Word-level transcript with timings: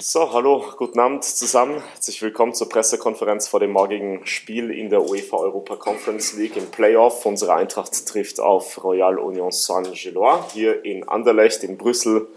So, 0.00 0.32
hallo, 0.32 0.64
guten 0.76 1.00
Abend 1.00 1.24
zusammen. 1.24 1.82
Herzlich 1.82 2.22
willkommen 2.22 2.54
zur 2.54 2.68
Pressekonferenz 2.68 3.48
vor 3.48 3.58
dem 3.58 3.72
morgigen 3.72 4.24
Spiel 4.28 4.70
in 4.70 4.90
der 4.90 5.02
UEFA 5.02 5.38
Europa 5.38 5.74
Conference 5.74 6.34
League 6.34 6.56
im 6.56 6.70
Playoff. 6.70 7.26
Unsere 7.26 7.54
Eintracht 7.54 8.06
trifft 8.06 8.38
auf 8.38 8.84
Royal 8.84 9.18
Union 9.18 9.50
Saint-Gillois 9.50 10.52
hier 10.52 10.84
in 10.84 11.08
Anderlecht 11.08 11.64
in 11.64 11.76
Brüssel. 11.76 12.28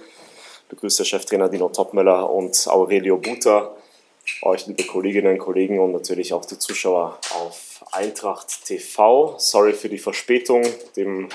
Ich 0.64 0.70
begrüße 0.70 1.06
Cheftrainer 1.06 1.50
Dino 1.50 1.70
Topmeller 1.70 2.32
und 2.32 2.68
Aurelio 2.68 3.18
Buta. 3.18 3.76
Euch, 4.42 4.66
liebe 4.66 4.84
Kolleginnen 4.86 5.34
und 5.34 5.38
Kollegen 5.38 5.80
und 5.80 5.92
natürlich 5.92 6.34
auch 6.34 6.46
die 6.46 6.58
Zuschauer 6.58 7.20
auf 7.36 7.86
Eintracht 7.92 8.66
TV. 8.66 9.36
Sorry 9.38 9.74
für 9.74 9.90
die 9.90 10.00
Verspätung, 10.00 10.64
dem 10.96 11.30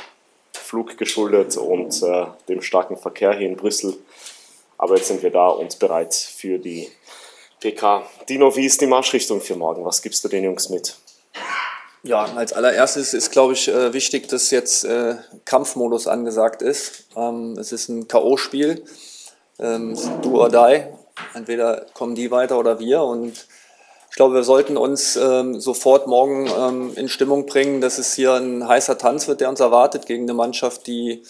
Flug 0.52 0.98
geschuldet 0.98 1.56
und 1.56 2.02
äh, 2.02 2.27
dem 2.48 2.62
starken 2.62 2.96
Verkehr 2.96 3.32
hier 3.32 3.46
in 3.46 3.56
Brüssel. 3.56 3.96
Aber 4.79 4.96
jetzt 4.96 5.08
sind 5.08 5.22
wir 5.22 5.30
da 5.30 5.48
und 5.48 5.79
bereit 5.79 6.14
für 6.14 6.58
die 6.58 6.90
PK. 7.61 8.03
Dino, 8.29 8.54
wie 8.57 8.66
ist 8.66 8.80
die 8.80 8.86
Marschrichtung 8.86 9.40
für 9.40 9.57
morgen? 9.57 9.85
Was 9.85 10.02
gibst 10.02 10.22
du 10.25 10.29
den 10.29 10.44
Jungs 10.44 10.68
mit? 10.68 10.96
Ja, 12.02 12.25
als 12.36 12.52
allererstes 12.52 13.14
ist, 13.14 13.32
glaube 13.32 13.54
ich, 13.54 13.68
äh, 13.68 13.93
wichtig, 13.93 14.29
dass 14.29 14.50
jetzt 14.50 14.85
äh, 14.85 15.16
Kampfmodus 15.44 16.07
angesagt 16.07 16.62
ist. 16.62 17.07
Ähm, 17.16 17.57
es 17.58 17.72
ist 17.72 17.89
ein 17.89 18.07
K.O.-Spiel. 18.07 18.85
Ähm, 19.58 19.99
do 20.22 20.40
or 20.40 20.49
die. 20.49 20.85
Entweder 21.35 21.86
kommen 21.94 22.14
die 22.14 22.30
weiter 22.30 22.58
oder 22.58 22.79
wir. 22.79 23.02
Und 23.02 23.46
ich 24.11 24.16
glaube, 24.16 24.35
wir 24.35 24.44
sollten 24.44 24.77
uns 24.77 25.16
ähm, 25.16 25.58
sofort 25.58 26.07
morgen 26.07 26.46
ähm, 26.46 26.93
in 26.94 27.08
Stimmung 27.08 27.46
bringen, 27.46 27.80
dass 27.80 27.99
es 27.99 28.14
hier 28.14 28.35
ein 28.35 28.68
heißer 28.68 28.99
Tanz 28.99 29.27
wird, 29.27 29.40
der 29.40 29.49
uns 29.49 29.61
erwartet 29.61 30.07
gegen 30.07 30.24
eine 30.24 30.35
Mannschaft, 30.35 30.86
die 30.86 31.22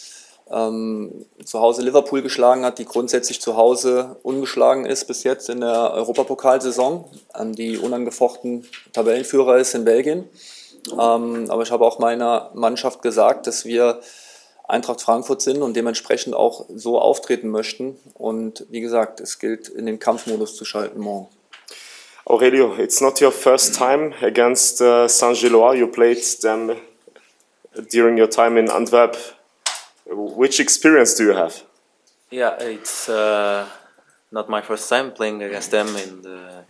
ähm, 0.50 1.26
zu 1.44 1.60
Hause 1.60 1.82
Liverpool 1.82 2.22
geschlagen 2.22 2.64
hat, 2.64 2.78
die 2.78 2.84
grundsätzlich 2.84 3.40
zu 3.40 3.56
Hause 3.56 4.16
ungeschlagen 4.22 4.84
ist 4.84 5.06
bis 5.06 5.24
jetzt 5.24 5.48
in 5.48 5.60
der 5.60 5.92
Europapokalsaison, 5.92 7.04
ähm, 7.38 7.54
die 7.54 7.78
unangefochten 7.78 8.66
Tabellenführer 8.92 9.58
ist 9.58 9.74
in 9.74 9.84
Belgien. 9.84 10.28
Ähm, 10.92 11.46
aber 11.48 11.62
ich 11.62 11.72
habe 11.72 11.84
auch 11.84 11.98
meiner 11.98 12.50
Mannschaft 12.54 13.02
gesagt, 13.02 13.46
dass 13.46 13.64
wir 13.64 14.00
Eintracht 14.68 15.00
Frankfurt 15.00 15.42
sind 15.42 15.62
und 15.62 15.74
dementsprechend 15.76 16.34
auch 16.34 16.66
so 16.74 16.98
auftreten 16.98 17.48
möchten. 17.50 17.98
Und 18.14 18.66
wie 18.68 18.80
gesagt, 18.80 19.20
es 19.20 19.38
gilt, 19.38 19.68
in 19.68 19.86
den 19.86 19.98
Kampfmodus 19.98 20.56
zu 20.56 20.64
schalten 20.64 21.00
morgen. 21.00 21.28
Aurelio, 22.24 22.74
it's 22.76 23.00
not 23.00 23.22
your 23.22 23.30
first 23.30 23.76
time 23.76 24.12
against 24.20 24.80
uh, 24.80 25.06
Saint-Gillois. 25.06 25.74
You 25.74 25.86
played 25.86 26.18
them 26.40 26.72
during 27.92 28.20
your 28.20 28.28
time 28.28 28.58
in 28.58 28.68
Antwerp 28.68 29.16
Which 30.08 30.60
experience 30.60 31.14
do 31.14 31.24
you 31.24 31.32
have? 31.32 31.62
Yeah, 32.30 32.56
it's 32.60 33.08
uh, 33.08 33.68
not 34.30 34.48
my 34.48 34.60
first 34.60 34.88
time 34.88 35.12
playing 35.12 35.42
against 35.42 35.70
them, 35.72 35.94
and 35.96 36.24
uh, 36.26 36.62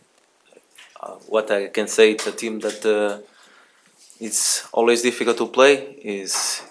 uh, 1.03 1.13
what 1.29 1.51
I 1.51 1.69
can 1.69 1.87
say, 1.87 2.13
it's 2.13 2.27
a 2.27 2.33
team 2.33 2.61
that 2.61 2.85
uh, 2.85 3.21
it's 4.21 4.67
always 4.73 5.03
difficult 5.03 5.37
to 5.39 5.47
play. 5.47 5.75
is 6.03 6.63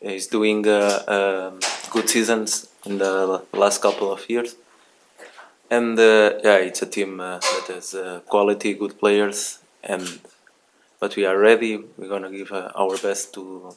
is 0.00 0.26
doing 0.28 0.66
uh, 0.66 1.02
um, 1.16 1.60
good 1.90 2.08
seasons 2.08 2.68
in 2.84 2.98
the 2.98 3.42
last 3.52 3.80
couple 3.82 4.12
of 4.12 4.28
years, 4.28 4.56
and 5.70 5.98
uh, 5.98 6.38
yeah, 6.42 6.58
it's 6.58 6.82
a 6.82 6.86
team 6.86 7.18
that 7.18 7.64
has 7.68 7.96
quality, 8.26 8.74
good 8.74 8.98
players, 8.98 9.58
and 9.82 10.20
but 11.00 11.14
we 11.14 11.24
are 11.24 11.38
ready. 11.38 11.84
We're 11.96 12.08
gonna 12.08 12.30
give 12.30 12.52
our 12.52 12.96
best 12.98 13.34
to 13.34 13.74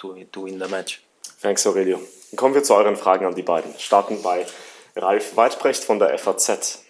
to 0.00 0.24
to 0.32 0.40
win 0.40 0.58
the 0.58 0.68
match. 0.68 1.05
Thanks, 1.42 1.66
Aurelio. 1.66 2.00
Dann 2.30 2.36
kommen 2.36 2.54
wir 2.54 2.62
zu 2.62 2.74
euren 2.74 2.96
Fragen 2.96 3.26
an 3.26 3.34
die 3.34 3.42
beiden. 3.42 3.72
Starten 3.78 4.22
bei 4.22 4.46
Ralf 4.96 5.36
Weidbrecht 5.36 5.84
von 5.84 5.98
der 5.98 6.16
FAZ. 6.18 6.82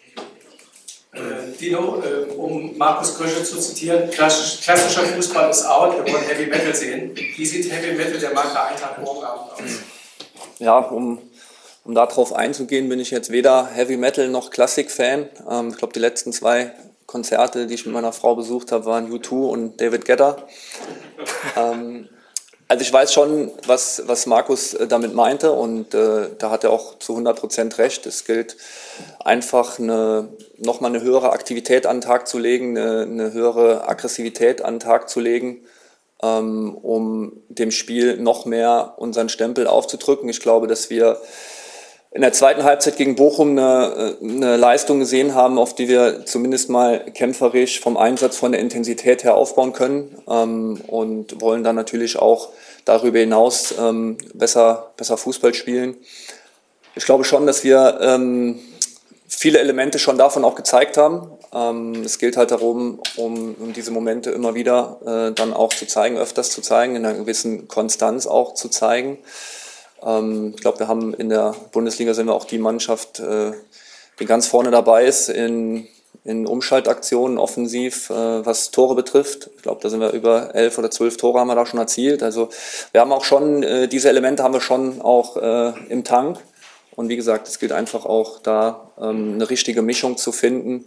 Äh, 1.12 1.18
Dino, 1.58 2.02
äh, 2.02 2.30
um 2.32 2.76
Markus 2.76 3.16
Krösche 3.16 3.42
zu 3.42 3.58
zitieren, 3.58 4.10
klassischer 4.10 4.76
Fußball 4.76 5.50
ist 5.50 5.64
out, 5.64 5.96
wir 5.96 6.12
wollen 6.12 6.24
Heavy 6.24 6.46
Metal 6.46 6.74
sehen. 6.74 7.12
Wie 7.14 7.46
sieht 7.46 7.72
Heavy 7.72 7.94
Metal 7.94 8.18
der 8.18 8.34
Marke 8.34 8.60
Eintracht 8.60 8.98
morgen 9.00 9.24
Abend 9.24 9.52
aus? 9.52 9.60
Ja, 10.58 10.78
um, 10.78 11.20
um 11.84 11.94
darauf 11.94 12.34
einzugehen, 12.34 12.88
bin 12.88 13.00
ich 13.00 13.10
jetzt 13.10 13.30
weder 13.30 13.66
Heavy 13.66 13.96
Metal 13.96 14.28
noch 14.28 14.50
Klassik-Fan. 14.50 15.28
Ähm, 15.50 15.68
ich 15.70 15.78
glaube, 15.78 15.94
die 15.94 16.00
letzten 16.00 16.32
zwei 16.32 16.72
Konzerte, 17.06 17.66
die 17.66 17.74
ich 17.74 17.86
mit 17.86 17.94
meiner 17.94 18.12
Frau 18.12 18.34
besucht 18.34 18.70
habe, 18.70 18.84
waren 18.84 19.10
U2 19.10 19.48
und 19.48 19.80
David 19.80 20.04
Guetta. 20.04 20.36
ähm, 21.56 22.08
also 22.68 22.82
ich 22.82 22.92
weiß 22.92 23.12
schon, 23.12 23.52
was, 23.66 24.02
was 24.06 24.26
Markus 24.26 24.74
äh, 24.74 24.86
damit 24.88 25.14
meinte 25.14 25.52
und 25.52 25.94
äh, 25.94 26.30
da 26.38 26.50
hat 26.50 26.64
er 26.64 26.72
auch 26.72 26.98
zu 26.98 27.12
100 27.12 27.38
Prozent 27.38 27.78
recht. 27.78 28.06
Es 28.06 28.24
gilt 28.24 28.56
einfach 29.20 29.78
eine, 29.78 30.28
nochmal 30.58 30.90
eine 30.94 31.02
höhere 31.02 31.30
Aktivität 31.30 31.86
an 31.86 31.96
den 31.98 32.02
Tag 32.02 32.26
zu 32.26 32.38
legen, 32.38 32.76
eine, 32.76 33.02
eine 33.02 33.32
höhere 33.32 33.88
Aggressivität 33.88 34.62
an 34.62 34.74
den 34.74 34.80
Tag 34.80 35.08
zu 35.08 35.20
legen, 35.20 35.64
ähm, 36.22 36.74
um 36.74 37.40
dem 37.48 37.70
Spiel 37.70 38.16
noch 38.16 38.46
mehr 38.46 38.94
unseren 38.96 39.28
Stempel 39.28 39.68
aufzudrücken. 39.68 40.28
Ich 40.28 40.40
glaube, 40.40 40.66
dass 40.66 40.90
wir 40.90 41.20
in 42.12 42.22
der 42.22 42.32
zweiten 42.32 42.64
Halbzeit 42.64 42.96
gegen 42.96 43.14
Bochum 43.14 43.50
eine, 43.50 44.16
eine, 44.22 44.56
Leistung 44.56 45.00
gesehen 45.00 45.34
haben, 45.34 45.58
auf 45.58 45.74
die 45.74 45.88
wir 45.88 46.24
zumindest 46.24 46.70
mal 46.70 47.00
kämpferisch 47.12 47.80
vom 47.80 47.96
Einsatz, 47.96 48.36
von 48.36 48.52
der 48.52 48.60
Intensität 48.60 49.24
her 49.24 49.34
aufbauen 49.34 49.72
können 49.72 50.16
ähm, 50.28 50.80
und 50.86 51.40
wollen 51.40 51.62
dann 51.62 51.76
natürlich 51.76 52.18
auch 52.18 52.50
darüber 52.84 53.18
hinaus 53.18 53.74
ähm, 53.78 54.16
besser, 54.32 54.92
besser 54.96 55.16
Fußball 55.16 55.52
spielen. 55.52 55.96
Ich 56.94 57.04
glaube 57.04 57.24
schon, 57.24 57.46
dass 57.46 57.64
wir 57.64 57.98
ähm, 58.00 58.58
viele 59.28 59.58
Elemente 59.58 59.98
schon 59.98 60.16
davon 60.16 60.44
auch 60.44 60.54
gezeigt 60.54 60.96
haben. 60.96 61.30
Ähm, 61.52 62.02
es 62.04 62.18
gilt 62.18 62.36
halt 62.36 62.50
darum, 62.50 63.00
um, 63.16 63.54
um 63.58 63.72
diese 63.74 63.90
Momente 63.90 64.30
immer 64.30 64.54
wieder 64.54 65.00
äh, 65.04 65.34
dann 65.34 65.52
auch 65.52 65.72
zu 65.72 65.86
zeigen, 65.86 66.16
öfters 66.16 66.50
zu 66.50 66.62
zeigen, 66.62 66.96
in 66.96 67.04
einer 67.04 67.18
gewissen 67.18 67.68
Konstanz 67.68 68.26
auch 68.26 68.54
zu 68.54 68.68
zeigen. 68.68 69.18
Ähm, 70.02 70.52
ich 70.54 70.60
glaube, 70.60 70.78
wir 70.80 70.88
haben 70.88 71.14
in 71.14 71.28
der 71.28 71.54
Bundesliga 71.72 72.14
sind 72.14 72.26
wir 72.26 72.34
auch 72.34 72.44
die 72.44 72.58
Mannschaft, 72.58 73.20
äh, 73.20 73.52
die 74.18 74.24
ganz 74.24 74.46
vorne 74.46 74.70
dabei 74.70 75.04
ist 75.04 75.28
in, 75.28 75.86
in 76.24 76.46
Umschaltaktionen 76.46 77.38
offensiv, 77.38 78.10
äh, 78.10 78.44
was 78.44 78.70
Tore 78.70 78.94
betrifft. 78.94 79.50
Ich 79.56 79.62
glaube, 79.62 79.80
da 79.82 79.88
sind 79.88 80.00
wir 80.00 80.10
über 80.10 80.54
elf 80.54 80.78
oder 80.78 80.90
zwölf 80.90 81.16
Tore 81.16 81.40
haben 81.40 81.48
wir 81.48 81.54
da 81.54 81.66
schon 81.66 81.80
erzielt. 81.80 82.22
Also 82.22 82.48
wir 82.92 83.00
haben 83.00 83.12
auch 83.12 83.24
schon, 83.24 83.62
äh, 83.62 83.88
diese 83.88 84.08
Elemente 84.08 84.42
haben 84.42 84.54
wir 84.54 84.60
schon 84.60 85.00
auch 85.02 85.36
äh, 85.36 85.72
im 85.88 86.04
Tank. 86.04 86.38
Und 86.94 87.10
wie 87.10 87.16
gesagt, 87.16 87.46
es 87.46 87.58
gilt 87.58 87.72
einfach 87.72 88.06
auch 88.06 88.40
da 88.40 88.90
ähm, 88.98 89.34
eine 89.34 89.50
richtige 89.50 89.82
Mischung 89.82 90.16
zu 90.16 90.32
finden, 90.32 90.84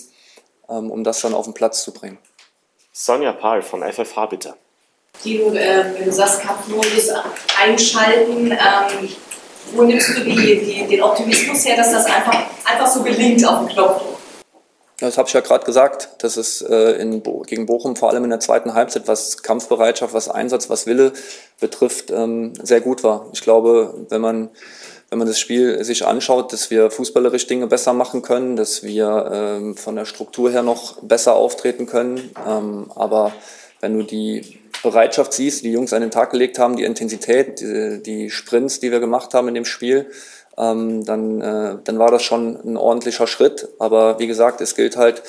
ähm, 0.68 0.90
um 0.90 1.03
das 1.03 1.22
dann 1.22 1.36
auf 1.36 1.46
den 1.46 1.53
Platz 1.53 1.84
zu 1.84 1.94
bringen. 1.94 2.18
Sonja 2.91 3.31
Pahl 3.31 3.62
von 3.62 3.84
FFH 3.84 4.26
bitte. 4.26 4.56
Tino, 5.22 5.53
äh, 5.53 5.85
wenn 5.97 6.06
du 6.06 6.12
sagst, 6.12 6.41
Kampfmodus 6.41 7.09
einschalten, 7.62 8.52
ähm, 8.52 9.09
wo 9.74 9.84
nimmst 9.84 10.18
du 10.18 10.22
die, 10.22 10.35
die, 10.35 10.88
den 10.88 11.02
Optimismus 11.02 11.66
her, 11.66 11.75
dass 11.75 11.91
das 11.91 12.06
einfach, 12.06 12.38
einfach 12.66 12.88
so 12.88 13.03
gelingt 13.03 13.46
auf 13.46 13.59
dem 13.59 13.68
Knopf? 13.69 14.02
Das 15.00 15.18
habe 15.18 15.28
ich 15.28 15.34
ja 15.34 15.40
gerade 15.40 15.66
gesagt, 15.66 16.09
dass 16.19 16.35
es 16.35 16.62
äh, 16.62 17.02
in 17.02 17.22
Bo 17.22 17.44
gegen 17.47 17.66
Bochum 17.66 17.96
vor 17.96 18.09
allem 18.09 18.25
in 18.25 18.29
der 18.31 18.41
zweiten 18.41 18.74
Halbzeit, 18.74 19.08
was 19.08 19.41
Kampfbereitschaft, 19.44 20.13
was 20.13 20.28
Einsatz, 20.28 20.69
was 20.69 20.88
Wille 20.88 21.13
betrifft, 21.59 22.12
ähm, 22.12 22.53
sehr 22.62 22.81
gut 22.81 23.03
war. 23.03 23.28
Ich 23.31 23.41
glaube, 23.41 23.94
wenn 24.09 24.19
man, 24.19 24.50
wenn 25.09 25.19
man 25.19 25.28
das 25.28 25.40
Spiel 25.40 25.81
sich 25.85 26.06
anschaut, 26.06 26.52
dass 26.52 26.69
wir 26.69 26.91
fußballerisch 26.91 27.47
Dinge 27.47 27.68
besser 27.68 27.94
machen 27.94 28.22
können, 28.22 28.58
dass 28.58 28.84
wir 28.84 29.29
ähm, 29.31 29.78
von 29.78 29.96
der 29.96 30.06
Struktur 30.06 30.52
her 30.52 30.63
noch 30.63 30.97
besser 31.02 31.35
auftreten 31.35 31.85
können. 31.85 32.31
Ähm, 32.46 32.91
aber 32.94 33.31
wenn 33.79 33.97
du 33.97 34.03
die 34.03 34.59
Bereitschaft 34.84 35.34
siehst, 35.34 35.63
die 35.63 35.72
Jungs 35.72 35.94
an 35.94 36.01
den 36.01 36.12
Tag 36.12 36.31
gelegt 36.31 36.59
haben, 36.59 36.75
die 36.75 36.84
Intensität, 36.84 37.59
die, 37.59 38.01
die 38.03 38.29
Sprints, 38.29 38.79
die 38.79 38.91
wir 38.91 39.00
gemacht 39.00 39.34
haben 39.34 39.47
in 39.47 39.53
dem 39.53 39.66
Spiel, 39.66 40.09
ähm, 40.57 41.06
dann, 41.06 41.41
äh, 41.41 41.78
dann 41.84 42.00
war 42.00 42.12
das 42.12 42.23
schon 42.23 42.59
ein 42.63 42.78
ordentlicher 42.78 43.28
Schritt. 43.28 43.69
Aber 43.79 44.19
wie 44.19 44.28
gesagt, 44.28 44.61
es 44.61 44.76
gilt 44.76 44.97
halt, 44.97 45.23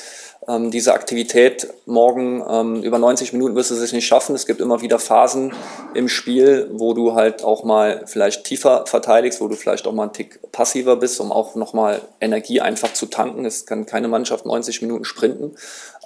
ähm, 0.49 0.71
diese 0.71 0.95
Aktivität 0.95 1.69
morgen 1.85 2.43
ähm, 2.49 2.83
über 2.83 2.99
90 2.99 3.35
Minuten 3.35 3.55
wirst 3.57 3.71
du 3.71 3.75
es 3.75 3.93
nicht 3.93 4.07
schaffen. 4.07 4.35
Es 4.35 4.47
gibt 4.47 4.61
immer 4.61 4.81
wieder 4.81 4.99
Phasen 4.99 5.53
im 5.93 6.09
Spiel, 6.09 6.71
wo 6.73 6.95
du 6.95 7.15
halt 7.15 7.45
auch 7.45 7.63
mal 7.63 8.05
vielleicht 8.07 8.45
tiefer 8.45 8.87
verteidigst, 8.87 9.41
wo 9.43 9.49
du 9.49 9.55
vielleicht 9.55 9.87
auch 9.87 9.93
mal 9.93 10.05
einen 10.05 10.13
Tick 10.15 10.41
passiver 10.51 10.97
bist, 10.97 11.21
um 11.21 11.31
auch 11.31 11.57
nochmal 11.57 12.01
Energie 12.21 12.61
einfach 12.61 12.93
zu 12.95 13.07
tanken. 13.07 13.45
Es 13.45 13.67
kann 13.67 13.85
keine 13.85 14.09
Mannschaft 14.09 14.47
90 14.47 14.81
Minuten 14.81 15.05
sprinten. 15.05 15.57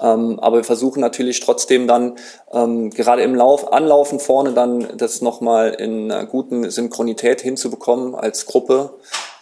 Ähm, 0.01 0.41
aber 0.41 0.57
wir 0.57 0.65
versuchen 0.65 1.01
natürlich 1.01 1.39
trotzdem 1.39 1.87
dann 1.87 2.17
ähm, 2.53 2.91
gerade 2.91 3.23
im 3.23 3.37
Lauf, 3.37 3.73
Anlaufen 3.73 4.19
vorne 4.19 4.53
dann 4.53 4.97
das 4.97 5.23
nochmal 5.23 5.75
in 5.75 6.11
einer 6.11 6.27
guten 6.27 6.69
Synchronität 6.71 7.41
hinzubekommen 7.41 8.17
als 8.17 8.47
Gruppe, 8.47 8.95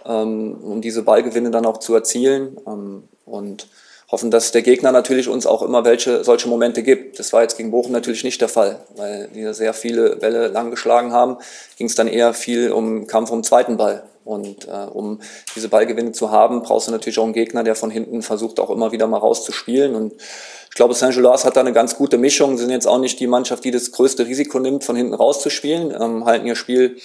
ähm, 0.05 0.59
um 0.63 0.83
diese 0.83 1.03
Ballgewinne 1.03 1.51
dann 1.51 1.65
auch 1.65 1.79
zu 1.79 1.95
erzielen. 1.95 2.59
Ähm, 2.67 3.05
und 3.25 3.67
hoffen, 4.13 4.31
dass 4.31 4.53
der 4.53 4.63
Gegner 4.63 4.93
natürlich 4.93 5.29
uns 5.29 5.47
auch 5.47 5.63
immer 5.63 5.85
welche 5.85 6.23
solche 6.23 6.49
Momente 6.49 6.83
gibt. 6.83 7.19
Das 7.19 7.33
war 7.33 7.43
jetzt 7.43 7.57
gegen 7.57 7.71
Bochum 7.71 7.93
natürlich 7.93 8.23
nicht 8.23 8.41
der 8.43 8.49
Fall, 8.49 8.81
weil 8.95 9.29
wir 9.33 9.55
sehr 9.55 9.73
viele 9.73 10.17
Bälle 10.17 10.49
lang 10.49 10.71
geschlagen 10.71 11.13
haben. 11.13 11.39
Ging 11.79 11.87
es 11.87 11.95
dann 11.95 12.07
eher 12.07 12.35
viel 12.35 12.71
um 12.71 13.07
Kampf 13.07 13.31
um 13.31 13.39
den 13.39 13.45
zweiten 13.45 13.79
Ball. 13.79 14.05
Und 14.25 14.69
äh, 14.69 14.87
um 14.93 15.21
diese 15.57 15.69
Ballgewinne 15.69 16.13
zu 16.13 16.31
haben, 16.31 16.63
brauchst 16.63 16.87
du 16.87 16.93
natürlich 16.93 17.19
auch 17.19 17.25
einen 17.25 17.33
Gegner, 17.33 17.65
der 17.65 17.75
von 17.75 17.91
hinten 17.91 18.23
versucht, 18.23 18.61
auch 18.61 18.71
immer 18.71 18.93
wieder 18.93 19.09
mal 19.09 19.19
rauszuspielen. 19.19 19.97
Und 19.97 20.13
ich 20.13 20.77
glaube, 20.77 20.95
Saint-Gilloise 20.95 21.45
hat 21.45 21.57
da 21.57 21.61
eine 21.61 21.73
ganz 21.73 21.97
gute 21.97 22.19
Mischung, 22.19 22.57
Sie 22.57 22.63
sind 22.63 22.73
jetzt 22.73 22.87
auch 22.87 22.99
nicht 22.99 23.19
die 23.19 23.27
Mannschaft, 23.27 23.65
die 23.65 23.73
das 23.73 23.91
größte 23.91 24.27
Risiko 24.27 24.61
nimmt, 24.61 24.85
von 24.85 24.95
hinten 24.95 25.15
rauszuspielen, 25.15 25.93
ähm, 26.01 26.25
halten 26.25 26.47
ihr 26.47 26.55
Spiel 26.55 26.99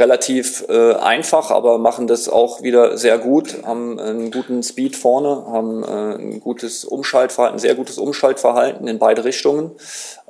relativ 0.00 0.64
äh, 0.68 0.94
einfach, 0.94 1.50
aber 1.50 1.78
machen 1.78 2.06
das 2.06 2.28
auch 2.28 2.62
wieder 2.62 2.98
sehr 2.98 3.18
gut, 3.18 3.62
haben 3.64 3.98
einen 4.00 4.30
guten 4.30 4.62
Speed 4.62 4.96
vorne, 4.96 5.44
haben 5.46 5.84
äh, 5.84 6.14
ein 6.16 6.40
gutes 6.40 6.84
Umschaltverhalten, 6.84 7.58
sehr 7.58 7.74
gutes 7.74 7.98
Umschaltverhalten 7.98 8.88
in 8.88 8.98
beide 8.98 9.24
Richtungen 9.24 9.72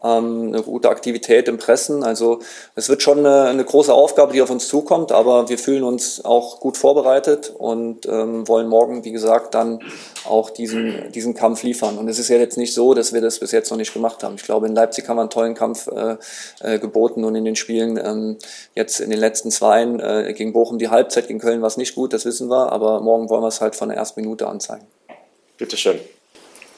eine 0.02 0.62
gute 0.62 0.88
Aktivität 0.88 1.48
im 1.48 1.58
Pressen. 1.58 2.02
Also 2.02 2.40
es 2.74 2.88
wird 2.88 3.02
schon 3.02 3.18
eine, 3.18 3.42
eine, 3.42 3.64
große 3.64 3.92
Aufgabe, 3.92 4.32
die 4.32 4.40
auf 4.40 4.50
uns 4.50 4.66
zukommt, 4.66 5.12
aber 5.12 5.48
wir 5.48 5.58
fühlen 5.58 5.84
uns 5.84 6.24
auch 6.24 6.60
gut 6.60 6.76
vorbereitet 6.76 7.52
und 7.56 8.06
ähm, 8.06 8.48
wollen 8.48 8.68
morgen, 8.68 9.04
wie 9.04 9.12
gesagt, 9.12 9.54
dann 9.54 9.80
auch 10.24 10.50
diesen, 10.50 11.12
diesen 11.12 11.34
Kampf 11.34 11.62
liefern. 11.62 11.98
Und 11.98 12.08
es 12.08 12.18
ist 12.18 12.28
ja 12.28 12.36
jetzt 12.36 12.56
nicht 12.56 12.72
so, 12.72 12.94
dass 12.94 13.12
wir 13.12 13.20
das 13.20 13.38
bis 13.38 13.52
jetzt 13.52 13.70
noch 13.70 13.76
nicht 13.76 13.92
gemacht 13.92 14.22
haben. 14.22 14.36
Ich 14.36 14.44
glaube, 14.44 14.66
in 14.66 14.74
Leipzig 14.74 15.08
haben 15.08 15.16
wir 15.16 15.22
einen 15.22 15.30
tollen 15.30 15.54
Kampf 15.54 15.88
äh, 15.88 16.16
äh, 16.60 16.78
geboten 16.78 17.24
und 17.24 17.34
in 17.34 17.44
den 17.44 17.56
Spielen 17.56 17.98
ähm, 18.02 18.38
jetzt 18.74 19.00
in 19.00 19.10
den 19.10 19.20
letzten 19.20 19.50
Zweien 19.50 20.00
äh, 20.00 20.32
gegen 20.34 20.52
Bochum 20.52 20.78
die 20.78 20.88
Halbzeit, 20.88 21.28
gegen 21.28 21.40
Köln 21.40 21.60
war 21.60 21.68
es 21.68 21.76
nicht 21.76 21.94
gut, 21.94 22.12
das 22.12 22.24
wissen 22.24 22.48
wir, 22.48 22.72
aber 22.72 23.00
morgen 23.00 23.28
wollen 23.28 23.42
wir 23.42 23.48
es 23.48 23.60
halt 23.60 23.76
von 23.76 23.88
der 23.88 23.98
ersten 23.98 24.20
Minute 24.20 24.48
anzeigen. 24.48 24.86
Bitteschön. 25.58 26.00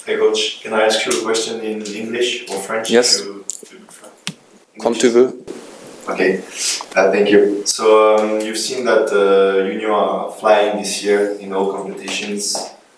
Hey 0.04 0.16
coach, 0.16 0.60
can 0.62 0.72
I 0.72 0.86
ask 0.86 1.06
you 1.06 1.12
a 1.12 1.22
question 1.22 1.60
in 1.60 1.80
English 1.82 2.50
or 2.50 2.58
French? 2.58 2.90
Yes. 2.90 3.20
To, 3.20 3.44
Comme 4.80 4.94
tu 4.94 5.08
veux. 5.10 5.44
Okay, 6.08 6.38
uh, 6.96 7.12
thank 7.12 7.30
you. 7.30 7.64
So 7.64 8.16
um, 8.16 8.40
you've 8.40 8.58
seen 8.58 8.84
that 8.84 9.12
uh, 9.12 9.62
Union 9.62 9.92
are 9.92 10.32
flying 10.32 10.78
this 10.78 11.04
year 11.04 11.38
in 11.38 11.52
all 11.52 11.72
competitions. 11.72 12.56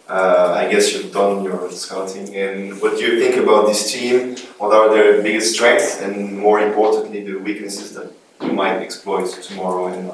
Uh, 0.09 0.55
I 0.57 0.71
guess 0.71 0.95
you've 0.95 1.13
done 1.13 1.45
your 1.45 1.71
scouting. 1.73 2.35
And 2.35 2.81
what 2.81 2.97
do 2.97 3.05
you 3.05 3.21
think 3.21 3.37
about 3.37 3.67
this 3.67 3.93
team? 3.93 4.37
What 4.57 4.73
are 4.73 4.89
their 4.89 5.23
biggest 5.23 5.57
strengths 5.57 6.01
and 6.01 6.39
more 6.39 6.61
importantly, 6.61 7.23
the 7.23 7.35
weaknesses 7.35 7.93
that 7.93 8.11
you 8.41 8.53
might 8.53 8.77
exploit 8.77 9.29
tomorrow 9.43 9.89
in, 9.89 10.11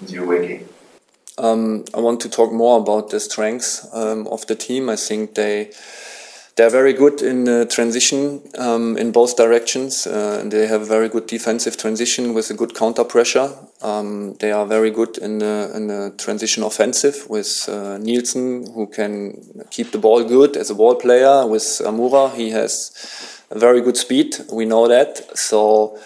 in 0.00 0.06
the 0.06 0.22
away 0.22 0.48
game? 0.48 0.68
Um, 1.36 1.84
I 1.92 2.00
want 2.00 2.20
to 2.20 2.30
talk 2.30 2.50
more 2.50 2.80
about 2.80 3.10
the 3.10 3.20
strengths 3.20 3.86
um, 3.92 4.26
of 4.28 4.46
the 4.46 4.54
team. 4.54 4.88
I 4.88 4.96
think 4.96 5.34
they 5.34 5.70
they're 6.56 6.70
very 6.70 6.92
good 6.92 7.20
in 7.20 7.48
uh, 7.48 7.64
transition 7.64 8.40
um, 8.58 8.96
in 8.96 9.10
both 9.10 9.36
directions. 9.36 10.06
Uh, 10.06 10.42
they 10.46 10.66
have 10.66 10.86
very 10.86 11.08
good 11.08 11.26
defensive 11.26 11.76
transition 11.76 12.32
with 12.32 12.48
a 12.50 12.54
good 12.54 12.74
counter 12.74 13.02
pressure. 13.02 13.52
Um, 13.82 14.34
they 14.34 14.52
are 14.52 14.64
very 14.64 14.90
good 14.90 15.18
in 15.18 15.38
the, 15.38 15.72
in 15.74 15.88
the 15.88 16.14
transition 16.16 16.62
offensive 16.62 17.28
with 17.28 17.68
uh, 17.68 17.98
Nielsen, 17.98 18.72
who 18.72 18.86
can 18.86 19.66
keep 19.70 19.90
the 19.90 19.98
ball 19.98 20.22
good 20.22 20.56
as 20.56 20.70
a 20.70 20.74
ball 20.74 20.94
player. 20.94 21.44
With 21.46 21.62
Amura, 21.62 22.32
he 22.34 22.50
has 22.50 22.92
very 23.50 23.80
good 23.80 23.96
speed. 23.96 24.36
We 24.52 24.64
know 24.64 24.86
that. 24.86 25.36
So 25.36 25.98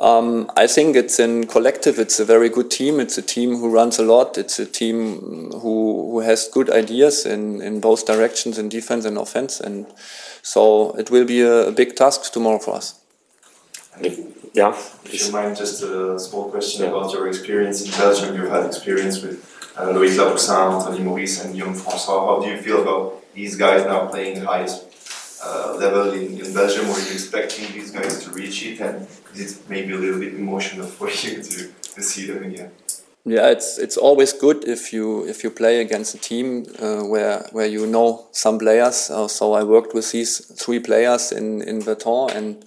um, 0.00 0.50
I 0.56 0.66
think 0.66 0.96
it's 0.96 1.18
in 1.18 1.46
collective. 1.46 1.98
It's 1.98 2.20
a 2.20 2.24
very 2.24 2.48
good 2.48 2.70
team. 2.70 3.00
It's 3.00 3.18
a 3.18 3.22
team 3.22 3.56
who 3.56 3.68
runs 3.68 3.98
a 3.98 4.04
lot. 4.04 4.38
It's 4.38 4.58
a 4.58 4.66
team 4.66 5.50
who 5.52 6.10
who 6.10 6.20
has 6.20 6.48
good 6.48 6.70
ideas 6.70 7.26
in 7.26 7.60
in 7.60 7.80
both 7.80 8.06
directions, 8.06 8.58
in 8.58 8.68
defense 8.68 9.04
and 9.04 9.18
offense. 9.18 9.60
And 9.60 9.86
so 10.42 10.92
it 10.98 11.10
will 11.10 11.24
be 11.24 11.42
a, 11.42 11.68
a 11.68 11.72
big 11.72 11.96
task 11.96 12.32
tomorrow 12.32 12.58
for 12.58 12.76
us. 12.76 12.94
Yeah. 14.54 14.74
If 15.04 15.26
you 15.26 15.32
mind, 15.32 15.56
just 15.56 15.82
a 15.82 16.18
small 16.18 16.50
question 16.50 16.84
yeah. 16.84 16.90
about 16.90 17.12
your 17.12 17.26
experience 17.28 17.84
in 17.84 17.90
Belgium. 17.90 18.36
You've 18.36 18.50
had 18.50 18.66
experience 18.66 19.20
with 19.22 19.44
uh, 19.76 19.86
Loïc 19.86 20.16
Lapoussin, 20.16 20.74
Anthony 20.74 21.00
Maurice, 21.04 21.44
and 21.44 21.54
Guillaume 21.54 21.74
François. 21.74 22.26
How 22.26 22.40
do 22.40 22.48
you 22.48 22.58
feel 22.58 22.82
about 22.82 23.22
these 23.34 23.56
guys 23.56 23.84
now 23.84 24.06
playing 24.06 24.40
the 24.40 24.46
highest 24.46 24.87
uh, 25.44 25.76
level 25.78 26.12
in, 26.12 26.38
in 26.38 26.54
Belgium? 26.54 26.88
Were 26.88 26.98
you 26.98 27.12
expecting 27.12 27.72
these 27.72 27.90
guys 27.90 28.24
to 28.24 28.30
reach 28.30 28.64
it? 28.64 28.80
And 28.80 29.06
is 29.34 29.58
it 29.58 29.68
maybe 29.68 29.92
a 29.94 29.98
little 29.98 30.20
bit 30.20 30.34
emotional 30.34 30.86
for 30.98 31.08
you 31.08 31.42
to, 31.42 31.68
to 31.94 32.02
see 32.02 32.26
them 32.26 32.44
again? 32.44 32.70
Yeah, 33.24 33.50
it's 33.50 33.76
it's 33.78 33.98
always 33.98 34.32
good 34.32 34.66
if 34.66 34.92
you 34.92 35.26
if 35.28 35.44
you 35.44 35.50
play 35.50 35.80
against 35.80 36.14
a 36.14 36.18
team 36.18 36.64
uh, 36.80 37.02
where 37.02 37.46
where 37.52 37.66
you 37.66 37.86
know 37.86 38.26
some 38.32 38.58
players. 38.58 39.10
Uh, 39.10 39.28
so 39.28 39.52
I 39.52 39.64
worked 39.64 39.92
with 39.92 40.10
these 40.12 40.38
three 40.38 40.80
players 40.80 41.32
in 41.32 41.60
in 41.60 41.82
Verton, 41.82 42.30
and 42.30 42.64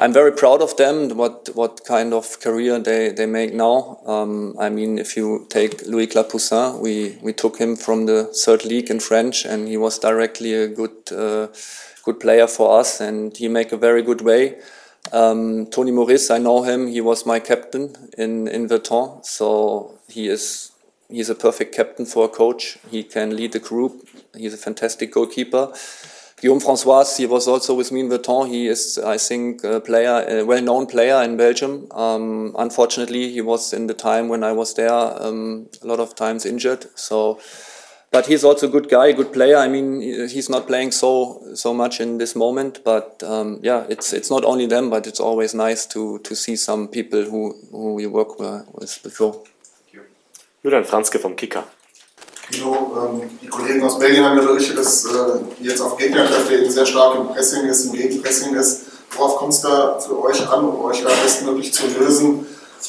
I'm 0.00 0.12
very 0.12 0.30
proud 0.30 0.62
of 0.62 0.76
them. 0.76 1.16
What 1.16 1.50
what 1.54 1.84
kind 1.84 2.14
of 2.14 2.38
career 2.38 2.78
they, 2.78 3.10
they 3.10 3.26
make 3.26 3.52
now? 3.52 3.98
Um, 4.06 4.54
I 4.56 4.68
mean, 4.68 4.96
if 4.96 5.16
you 5.16 5.46
take 5.50 5.86
Louis 5.86 6.06
Clapoussin, 6.06 6.80
we 6.80 7.18
we 7.20 7.32
took 7.32 7.58
him 7.58 7.74
from 7.74 8.06
the 8.06 8.24
third 8.44 8.64
league 8.64 8.90
in 8.90 9.00
French, 9.00 9.44
and 9.44 9.66
he 9.66 9.76
was 9.76 9.98
directly 9.98 10.54
a 10.54 10.68
good 10.68 10.96
uh, 11.10 11.48
good 12.04 12.20
player 12.20 12.46
for 12.46 12.78
us, 12.78 13.00
and 13.00 13.36
he 13.36 13.48
make 13.48 13.72
a 13.72 13.76
very 13.76 14.02
good 14.02 14.20
way. 14.20 14.58
Um, 15.12 15.66
Tony 15.66 15.90
Maurice, 15.90 16.30
I 16.30 16.38
know 16.38 16.62
him. 16.62 16.86
He 16.86 17.00
was 17.00 17.26
my 17.26 17.40
captain 17.40 17.96
in 18.16 18.46
in 18.46 18.68
Verton, 18.68 19.24
so 19.24 19.98
he 20.08 20.28
is 20.28 20.70
he's 21.10 21.28
a 21.28 21.34
perfect 21.34 21.74
captain 21.74 22.06
for 22.06 22.26
a 22.26 22.28
coach. 22.28 22.78
He 22.88 23.02
can 23.02 23.34
lead 23.34 23.50
the 23.52 23.58
group. 23.58 24.06
He's 24.36 24.54
a 24.54 24.58
fantastic 24.58 25.12
goalkeeper. 25.12 25.72
Guillaume 26.40 26.60
Francois, 26.60 27.04
he 27.16 27.26
was 27.26 27.48
also 27.48 27.74
with 27.74 27.90
me 27.90 28.00
in 28.00 28.08
Verton. 28.08 28.46
He 28.46 28.68
is, 28.68 28.98
I 28.98 29.18
think, 29.18 29.64
a 29.64 29.80
player, 29.80 30.24
a 30.28 30.44
well-known 30.44 30.86
player 30.86 31.22
in 31.22 31.36
Belgium. 31.36 31.88
Um, 31.90 32.54
unfortunately, 32.56 33.32
he 33.32 33.40
was 33.40 33.72
in 33.72 33.88
the 33.88 33.94
time 33.94 34.28
when 34.28 34.44
I 34.44 34.52
was 34.52 34.74
there 34.74 34.92
um, 34.92 35.68
a 35.82 35.86
lot 35.86 35.98
of 35.98 36.14
times 36.14 36.46
injured. 36.46 36.86
So 36.94 37.40
but 38.10 38.26
he's 38.26 38.42
also 38.42 38.68
a 38.68 38.70
good 38.70 38.88
guy, 38.88 39.08
a 39.08 39.12
good 39.12 39.32
player. 39.32 39.56
I 39.56 39.68
mean, 39.68 40.00
he's 40.00 40.48
not 40.48 40.66
playing 40.66 40.92
so 40.92 41.42
so 41.54 41.74
much 41.74 42.00
in 42.00 42.18
this 42.18 42.34
moment, 42.34 42.82
but 42.84 43.22
um, 43.22 43.60
yeah, 43.62 43.84
it's 43.88 44.12
it's 44.12 44.30
not 44.30 44.44
only 44.44 44.66
them, 44.66 44.88
but 44.88 45.06
it's 45.06 45.20
always 45.20 45.54
nice 45.54 45.86
to 45.86 46.18
to 46.20 46.34
see 46.34 46.56
some 46.56 46.88
people 46.88 47.24
who 47.24 47.54
who 47.70 47.94
we 47.94 48.06
work 48.06 48.38
with 48.38 49.02
before. 49.02 49.42
Julian 50.62 50.84
Franzke 50.84 51.20
vom 51.20 51.36
Kicker. 51.36 51.64
Kino, 52.50 52.96
ähm, 52.96 53.30
die 53.42 53.46
Kollegen 53.48 53.82
aus 53.84 53.98
Belgien 53.98 54.24
haben 54.24 54.38
ja 54.38 54.44
berichtet, 54.44 54.78
dass 54.78 55.04
äh, 55.04 55.08
jetzt 55.60 55.80
auf 55.80 55.96
Gegner 55.96 56.26
trifft, 56.26 56.50
der 56.50 56.60
eben 56.60 56.70
sehr 56.70 56.86
stark 56.86 57.16
im 57.16 57.28
Pressing 57.28 57.66
ist, 57.66 57.84
im 57.86 57.92
Gegenpressing 57.92 58.54
ist. 58.54 58.82
Worauf 59.12 59.36
kommt 59.36 59.52
es 59.52 59.60
da 59.60 59.98
für 59.98 60.22
euch 60.22 60.48
an, 60.48 60.68
um 60.68 60.84
euch 60.84 61.02
da 61.02 61.10
bestmöglich 61.22 61.72
zu 61.72 61.86
lösen? 61.98 62.46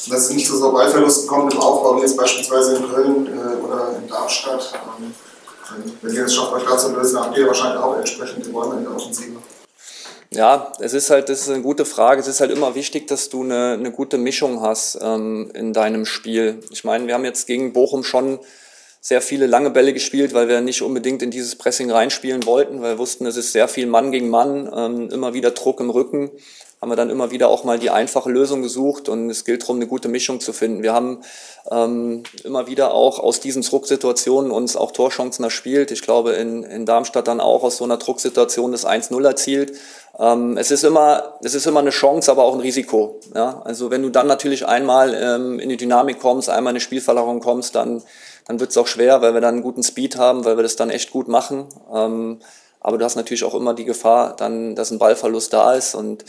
dass 0.08 0.24
es 0.24 0.30
nicht 0.30 0.46
zu 0.46 0.56
so 0.56 0.72
Ballverlusten 0.72 1.28
kommt 1.28 1.52
im 1.52 1.60
Aufbau, 1.60 1.96
wie 1.96 2.02
jetzt 2.02 2.16
beispielsweise 2.16 2.76
in 2.76 2.88
Köln 2.88 3.26
äh, 3.26 3.64
oder 3.64 3.96
in 4.00 4.08
Darmstadt. 4.08 4.72
Ähm, 4.98 5.12
wenn 6.02 6.14
ihr 6.14 6.24
es 6.24 6.34
schafft, 6.34 6.52
euch 6.52 6.64
da 6.64 6.78
zu 6.78 6.92
lösen, 6.92 7.18
habt 7.18 7.36
ihr 7.36 7.46
wahrscheinlich 7.46 7.82
auch 7.82 7.96
entsprechend 7.96 8.44
gewonnen 8.44 8.78
in 8.78 8.84
der 8.84 8.94
Offensive. 8.94 9.36
Ja, 10.32 10.72
es 10.78 10.94
ist 10.94 11.10
halt, 11.10 11.28
das 11.28 11.40
ist 11.40 11.50
eine 11.50 11.62
gute 11.62 11.84
Frage. 11.84 12.20
Es 12.20 12.28
ist 12.28 12.40
halt 12.40 12.52
immer 12.52 12.76
wichtig, 12.76 13.08
dass 13.08 13.30
du 13.30 13.42
eine, 13.42 13.72
eine 13.72 13.90
gute 13.90 14.16
Mischung 14.16 14.62
hast 14.62 14.98
ähm, 15.00 15.50
in 15.54 15.72
deinem 15.72 16.06
Spiel. 16.06 16.60
Ich 16.70 16.84
meine, 16.84 17.06
wir 17.06 17.14
haben 17.14 17.24
jetzt 17.24 17.48
gegen 17.48 17.72
Bochum 17.72 18.04
schon 18.04 18.38
sehr 19.00 19.22
viele 19.22 19.46
lange 19.46 19.70
Bälle 19.70 19.92
gespielt, 19.92 20.34
weil 20.34 20.48
wir 20.48 20.60
nicht 20.60 20.82
unbedingt 20.82 21.22
in 21.22 21.30
dieses 21.30 21.56
Pressing 21.56 21.90
reinspielen 21.90 22.44
wollten, 22.44 22.82
weil 22.82 22.92
wir 22.92 22.98
wussten, 22.98 23.26
es 23.26 23.36
ist 23.36 23.52
sehr 23.52 23.68
viel 23.68 23.86
Mann 23.86 24.12
gegen 24.12 24.28
Mann, 24.28 24.70
ähm, 24.74 25.10
immer 25.10 25.32
wieder 25.34 25.52
Druck 25.52 25.80
im 25.80 25.90
Rücken 25.90 26.30
haben 26.80 26.90
wir 26.90 26.96
dann 26.96 27.10
immer 27.10 27.30
wieder 27.30 27.50
auch 27.50 27.64
mal 27.64 27.78
die 27.78 27.90
einfache 27.90 28.30
Lösung 28.30 28.62
gesucht 28.62 29.10
und 29.10 29.28
es 29.28 29.44
gilt 29.44 29.62
darum, 29.62 29.76
eine 29.76 29.86
gute 29.86 30.08
Mischung 30.08 30.40
zu 30.40 30.54
finden. 30.54 30.82
Wir 30.82 30.94
haben 30.94 31.20
ähm, 31.70 32.22
immer 32.42 32.68
wieder 32.68 32.94
auch 32.94 33.18
aus 33.18 33.40
diesen 33.40 33.60
Drucksituationen 33.60 34.50
uns 34.50 34.76
auch 34.76 34.92
Torchancen 34.92 35.44
erspielt. 35.44 35.90
Ich 35.90 36.00
glaube, 36.00 36.32
in, 36.32 36.62
in 36.62 36.86
Darmstadt 36.86 37.28
dann 37.28 37.40
auch 37.40 37.64
aus 37.64 37.76
so 37.76 37.84
einer 37.84 37.98
Drucksituation 37.98 38.72
das 38.72 38.86
1-0 38.86 39.22
erzielt. 39.26 39.76
Ähm, 40.18 40.56
es, 40.56 40.70
ist 40.70 40.82
immer, 40.82 41.34
es 41.42 41.54
ist 41.54 41.66
immer 41.66 41.80
eine 41.80 41.90
Chance, 41.90 42.30
aber 42.30 42.44
auch 42.44 42.54
ein 42.54 42.60
Risiko. 42.60 43.20
Ja? 43.34 43.60
Also 43.62 43.90
wenn 43.90 44.02
du 44.02 44.08
dann 44.08 44.26
natürlich 44.26 44.66
einmal 44.66 45.14
ähm, 45.14 45.60
in 45.60 45.68
die 45.68 45.76
Dynamik 45.76 46.18
kommst, 46.18 46.48
einmal 46.48 46.70
in 46.70 46.76
eine 46.76 46.80
Spielverlagerung 46.80 47.40
kommst, 47.40 47.74
dann, 47.74 48.02
dann 48.50 48.58
wird 48.58 48.70
es 48.70 48.76
auch 48.76 48.88
schwer, 48.88 49.22
weil 49.22 49.32
wir 49.32 49.40
dann 49.40 49.54
einen 49.54 49.62
guten 49.62 49.84
Speed 49.84 50.16
haben, 50.16 50.44
weil 50.44 50.58
wir 50.58 50.64
das 50.64 50.74
dann 50.74 50.90
echt 50.90 51.12
gut 51.12 51.28
machen. 51.28 51.66
Ähm, 51.94 52.40
aber 52.80 52.98
du 52.98 53.04
hast 53.04 53.14
natürlich 53.14 53.44
auch 53.44 53.54
immer 53.54 53.74
die 53.74 53.84
Gefahr, 53.84 54.34
dann, 54.34 54.74
dass 54.74 54.90
ein 54.90 54.98
Ballverlust 54.98 55.52
da 55.52 55.74
ist 55.74 55.94
und 55.94 56.24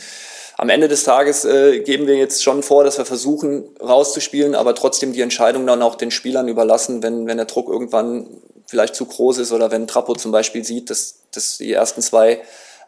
am 0.56 0.68
Ende 0.68 0.86
des 0.86 1.02
Tages 1.02 1.44
äh, 1.44 1.80
geben 1.80 2.06
wir 2.06 2.14
jetzt 2.14 2.44
schon 2.44 2.62
vor, 2.62 2.84
dass 2.84 2.96
wir 2.96 3.06
versuchen 3.06 3.64
rauszuspielen, 3.80 4.54
aber 4.54 4.76
trotzdem 4.76 5.12
die 5.12 5.20
Entscheidung 5.20 5.66
dann 5.66 5.82
auch 5.82 5.96
den 5.96 6.12
Spielern 6.12 6.46
überlassen, 6.46 7.02
wenn, 7.02 7.26
wenn 7.26 7.38
der 7.38 7.46
Druck 7.46 7.68
irgendwann 7.68 8.28
vielleicht 8.66 8.94
zu 8.94 9.06
groß 9.06 9.38
ist 9.38 9.50
oder 9.50 9.72
wenn 9.72 9.88
Trappo 9.88 10.14
zum 10.14 10.30
Beispiel 10.30 10.64
sieht, 10.64 10.90
dass, 10.90 11.22
dass 11.32 11.58
die 11.58 11.72
ersten 11.72 12.02
zwei 12.02 12.40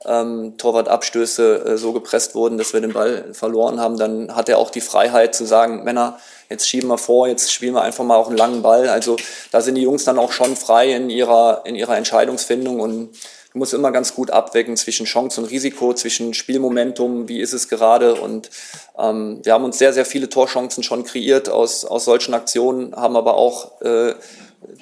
ähm, 0.07 0.55
Torwartabstöße 0.59 1.65
äh, 1.65 1.77
so 1.77 1.93
gepresst 1.93 2.35
wurden, 2.35 2.59
dass 2.59 2.73
wir 2.73 2.81
den 2.81 2.93
Ball 2.93 3.33
verloren 3.33 3.81
haben, 3.81 3.97
dann 3.97 4.35
hat 4.35 4.49
er 4.49 4.59
auch 4.59 4.71
die 4.71 4.81
Freiheit 4.81 5.35
zu 5.35 5.45
sagen, 5.45 5.85
Männer, 5.85 6.19
jetzt 6.51 6.69
schieben 6.69 6.89
wir 6.89 6.99
vor, 6.99 7.27
jetzt 7.27 7.53
spielen 7.53 7.75
wir 7.75 7.83
einfach 7.83 8.05
mal 8.05 8.17
auch 8.17 8.29
einen 8.29 8.37
langen 8.37 8.63
Ball. 8.63 8.89
Also 8.89 9.17
da 9.51 9.61
sind 9.61 9.77
die 9.77 9.83
Jungs 9.83 10.05
dann 10.05 10.19
auch 10.19 10.33
schon 10.33 10.57
frei 10.57 10.93
in 10.93 11.11
ihrer, 11.11 11.63
in 11.65 11.75
ihrer 11.75 11.97
Entscheidungsfindung 11.97 12.81
und 12.81 13.11
du 13.53 13.59
musst 13.59 13.73
immer 13.73 13.93
ganz 13.93 14.15
gut 14.15 14.31
abwägen 14.31 14.77
zwischen 14.77 15.07
Chance 15.07 15.41
und 15.41 15.51
Risiko, 15.51 15.95
zwischen 15.95 16.35
Spielmomentum, 16.35 17.29
wie 17.29 17.41
ist 17.41 17.53
es 17.53 17.69
gerade 17.69 18.15
und 18.15 18.51
ähm, 18.99 19.41
wir 19.43 19.55
haben 19.55 19.65
uns 19.65 19.79
sehr, 19.79 19.93
sehr 19.93 20.05
viele 20.05 20.29
Torchancen 20.29 20.83
schon 20.83 21.05
kreiert 21.05 21.49
aus, 21.49 21.85
aus 21.85 22.05
solchen 22.05 22.35
Aktionen, 22.35 22.95
haben 22.95 23.17
aber 23.17 23.37
auch 23.37 23.81
äh, 23.81 24.15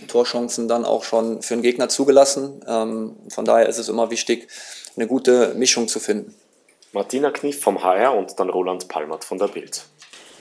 Torchancen 0.08 0.68
dann 0.68 0.84
auch 0.84 1.04
schon 1.04 1.42
für 1.42 1.54
den 1.54 1.62
Gegner 1.62 1.88
zugelassen. 1.88 2.62
Ähm, 2.66 3.16
von 3.28 3.44
daher 3.44 3.68
ist 3.68 3.78
es 3.78 3.88
immer 3.88 4.10
wichtig, 4.10 4.48
eine 4.96 5.06
gute 5.06 5.54
Mischung 5.54 5.88
zu 5.88 6.00
finden. 6.00 6.34
Martina 6.92 7.30
Knief 7.30 7.60
vom 7.60 7.82
HR 7.82 8.14
und 8.14 8.38
dann 8.38 8.50
Roland 8.50 8.88
Palmert 8.88 9.24
von 9.24 9.38
der 9.38 9.48
Bild. 9.48 9.82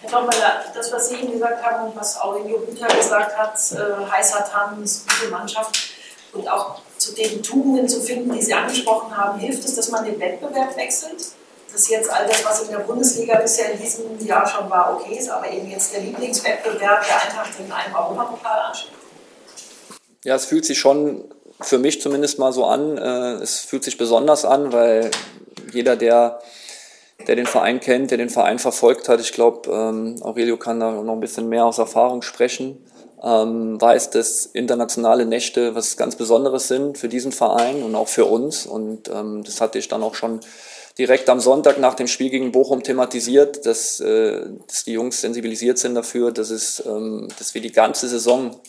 Herr 0.01 0.11
Doppler, 0.11 0.63
das, 0.73 0.91
was 0.91 1.09
Sie 1.09 1.15
eben 1.15 1.31
gesagt 1.31 1.63
haben 1.63 1.89
und 1.89 1.95
was 1.95 2.19
Aurelio 2.19 2.59
Buta 2.59 2.87
gesagt 2.87 3.37
hat, 3.37 3.55
äh, 3.71 4.11
heißer 4.11 4.45
Tanz, 4.45 5.05
gute 5.07 5.29
Mannschaft 5.29 5.77
und 6.33 6.47
auch 6.47 6.81
zu 6.97 7.13
den 7.13 7.41
Tugenden 7.41 7.87
zu 7.87 8.01
finden, 8.01 8.31
die 8.31 8.41
Sie 8.41 8.53
angesprochen 8.53 9.15
haben, 9.15 9.39
hilft 9.39 9.63
es, 9.63 9.75
dass 9.75 9.89
man 9.89 10.03
den 10.03 10.19
Wettbewerb 10.19 10.75
wechselt? 10.75 11.23
Dass 11.71 11.87
jetzt 11.87 12.09
all 12.09 12.27
das, 12.27 12.43
was 12.43 12.63
in 12.63 12.71
der 12.71 12.79
Bundesliga 12.79 13.37
bisher 13.39 13.71
in 13.71 13.79
diesem 13.79 14.19
Jahr 14.25 14.45
schon 14.47 14.69
war, 14.69 14.95
okay 14.95 15.17
ist, 15.17 15.29
aber 15.29 15.49
eben 15.49 15.69
jetzt 15.69 15.93
der 15.93 16.01
Lieblingswettbewerb 16.01 17.05
der 17.05 17.21
Eintracht 17.21 17.51
in 17.59 17.71
einem 17.71 17.95
Europapokal 17.95 18.59
ansteht? 18.59 18.91
Ja, 20.23 20.35
es 20.35 20.45
fühlt 20.45 20.65
sich 20.65 20.79
schon 20.79 21.33
für 21.61 21.77
mich 21.77 22.01
zumindest 22.01 22.39
mal 22.39 22.51
so 22.51 22.65
an. 22.65 22.97
Äh, 22.97 23.33
es 23.41 23.59
fühlt 23.59 23.83
sich 23.83 23.97
besonders 23.97 24.45
an, 24.45 24.71
weil 24.73 25.11
jeder, 25.73 25.95
der, 25.95 26.39
der 27.27 27.35
den 27.35 27.45
Verein 27.45 27.79
kennt, 27.79 28.11
der 28.11 28.17
den 28.17 28.29
Verein 28.29 28.59
verfolgt 28.59 29.09
hat, 29.09 29.19
ich 29.21 29.33
glaube, 29.33 29.69
ähm, 29.71 30.15
Aurelio 30.21 30.57
kann 30.57 30.79
da 30.79 30.91
noch 30.91 31.13
ein 31.13 31.19
bisschen 31.19 31.49
mehr 31.49 31.65
aus 31.65 31.77
Erfahrung 31.77 32.21
sprechen, 32.21 32.83
ähm, 33.23 33.79
weiß, 33.79 34.09
dass 34.11 34.45
internationale 34.47 35.25
Nächte 35.25 35.75
was 35.75 35.97
ganz 35.97 36.15
Besonderes 36.15 36.67
sind 36.67 36.97
für 36.97 37.07
diesen 37.07 37.31
Verein 37.31 37.83
und 37.83 37.95
auch 37.95 38.07
für 38.07 38.25
uns. 38.25 38.65
Und 38.65 39.09
ähm, 39.09 39.43
das 39.43 39.61
hatte 39.61 39.77
ich 39.77 39.87
dann 39.87 40.03
auch 40.03 40.15
schon 40.15 40.39
direkt 40.97 41.29
am 41.29 41.39
Sonntag 41.39 41.79
nach 41.79 41.93
dem 41.93 42.07
Spiel 42.07 42.29
gegen 42.29 42.51
Bochum 42.51 42.83
thematisiert, 42.83 43.65
dass, 43.65 43.99
äh, 43.99 44.41
dass 44.67 44.83
die 44.83 44.93
Jungs 44.93 45.21
sensibilisiert 45.21 45.77
sind 45.77 45.95
dafür, 45.95 46.31
dass, 46.31 46.49
es, 46.49 46.83
dass 47.37 47.53
wir 47.53 47.61
die 47.61 47.71
ganze 47.71 48.07
Saison 48.07 48.59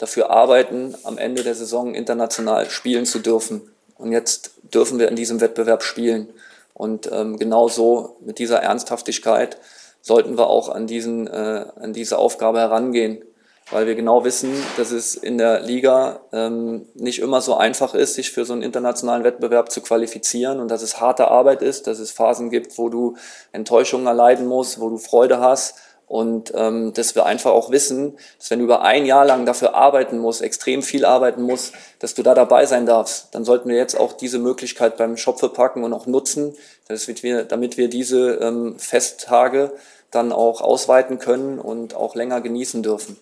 dafür 0.00 0.30
arbeiten, 0.30 0.94
am 1.04 1.18
Ende 1.18 1.42
der 1.42 1.54
Saison 1.54 1.94
international 1.94 2.70
spielen 2.70 3.04
zu 3.04 3.18
dürfen. 3.18 3.60
Und 3.98 4.12
jetzt 4.12 4.52
dürfen 4.74 4.98
wir 4.98 5.08
in 5.08 5.16
diesem 5.16 5.40
Wettbewerb 5.40 5.82
spielen. 5.82 6.28
Und 6.72 7.10
ähm, 7.12 7.36
genauso 7.36 8.16
mit 8.20 8.38
dieser 8.38 8.62
Ernsthaftigkeit 8.62 9.58
sollten 10.00 10.38
wir 10.38 10.48
auch 10.48 10.70
an, 10.70 10.86
diesen, 10.86 11.26
äh, 11.26 11.66
an 11.76 11.92
diese 11.92 12.16
Aufgabe 12.16 12.60
herangehen, 12.60 13.22
weil 13.70 13.86
wir 13.86 13.94
genau 13.94 14.24
wissen, 14.24 14.50
dass 14.78 14.90
es 14.90 15.14
in 15.14 15.36
der 15.36 15.60
Liga 15.60 16.20
ähm, 16.32 16.86
nicht 16.94 17.18
immer 17.18 17.42
so 17.42 17.54
einfach 17.56 17.94
ist, 17.94 18.14
sich 18.14 18.30
für 18.30 18.46
so 18.46 18.54
einen 18.54 18.62
internationalen 18.62 19.22
Wettbewerb 19.22 19.70
zu 19.70 19.82
qualifizieren 19.82 20.60
und 20.60 20.70
dass 20.70 20.80
es 20.80 20.98
harte 20.98 21.28
Arbeit 21.28 21.60
ist, 21.60 21.86
dass 21.86 21.98
es 21.98 22.10
Phasen 22.10 22.48
gibt, 22.48 22.78
wo 22.78 22.88
du 22.88 23.16
Enttäuschungen 23.52 24.06
erleiden 24.06 24.46
musst, 24.46 24.80
wo 24.80 24.88
du 24.88 24.96
Freude 24.96 25.40
hast 25.40 25.74
und 26.10 26.52
ähm, 26.56 26.92
dass 26.92 27.14
wir 27.14 27.24
einfach 27.24 27.52
auch 27.52 27.70
wissen, 27.70 28.18
dass 28.36 28.50
wenn 28.50 28.58
du 28.58 28.64
über 28.64 28.82
ein 28.82 29.06
Jahr 29.06 29.24
lang 29.24 29.46
dafür 29.46 29.76
arbeiten 29.76 30.18
musst, 30.18 30.42
extrem 30.42 30.82
viel 30.82 31.04
arbeiten 31.04 31.40
musst, 31.40 31.72
dass 32.00 32.14
du 32.14 32.24
da 32.24 32.34
dabei 32.34 32.66
sein 32.66 32.84
darfst, 32.84 33.28
dann 33.30 33.44
sollten 33.44 33.68
wir 33.68 33.76
jetzt 33.76 33.96
auch 33.96 34.14
diese 34.14 34.40
Möglichkeit 34.40 34.96
beim 34.96 35.16
Schopfe 35.16 35.48
packen 35.48 35.84
und 35.84 35.92
auch 35.92 36.06
nutzen, 36.06 36.56
damit 36.88 37.22
wir, 37.22 37.44
damit 37.44 37.76
wir 37.76 37.88
diese 37.88 38.32
ähm, 38.42 38.76
Festtage 38.76 39.70
dann 40.10 40.32
auch 40.32 40.62
ausweiten 40.62 41.20
können 41.20 41.60
und 41.60 41.94
auch 41.94 42.16
länger 42.16 42.40
genießen 42.40 42.82
dürfen. 42.82 43.16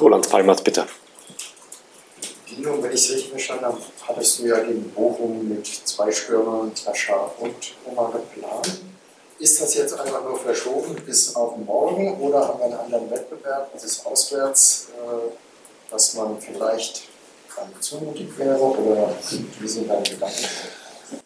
Roland 0.00 0.30
Palmert, 0.30 0.62
bitte. 0.62 0.86
Dino, 2.48 2.80
wenn 2.80 2.92
ich 2.92 3.06
es 3.06 3.10
richtig 3.10 3.30
verstanden 3.30 3.64
habe, 3.64 3.78
hattest 4.06 4.38
du 4.38 4.46
ja 4.46 4.60
gegen 4.60 4.88
Bochum 4.90 5.48
mit 5.48 5.66
zwei 5.66 6.12
Stürmern, 6.12 6.72
Tascha 6.76 7.32
und 7.40 7.74
Oma 7.86 8.12
geplant. 8.12 8.87
Ist 9.38 9.60
das 9.60 9.74
jetzt 9.74 9.98
einfach 9.98 10.24
nur 10.24 10.38
verschoben 10.38 10.96
bis 11.06 11.36
auf 11.36 11.56
morgen 11.58 12.14
oder 12.20 12.48
haben 12.48 12.58
wir 12.58 12.66
einen 12.66 12.74
anderen 12.74 13.10
Wettbewerb? 13.10 13.70
Das 13.72 13.84
ist 13.84 14.04
auswärts, 14.04 14.88
äh, 14.96 15.90
dass 15.90 16.14
man 16.14 16.38
vielleicht 16.40 17.02
zu 17.80 17.96
mutig 17.96 18.28
wäre 18.36 18.60
oder 18.60 19.14
wie 19.60 19.68
sind 19.68 19.88
deine 19.88 20.02
Gedanken? 20.02 20.44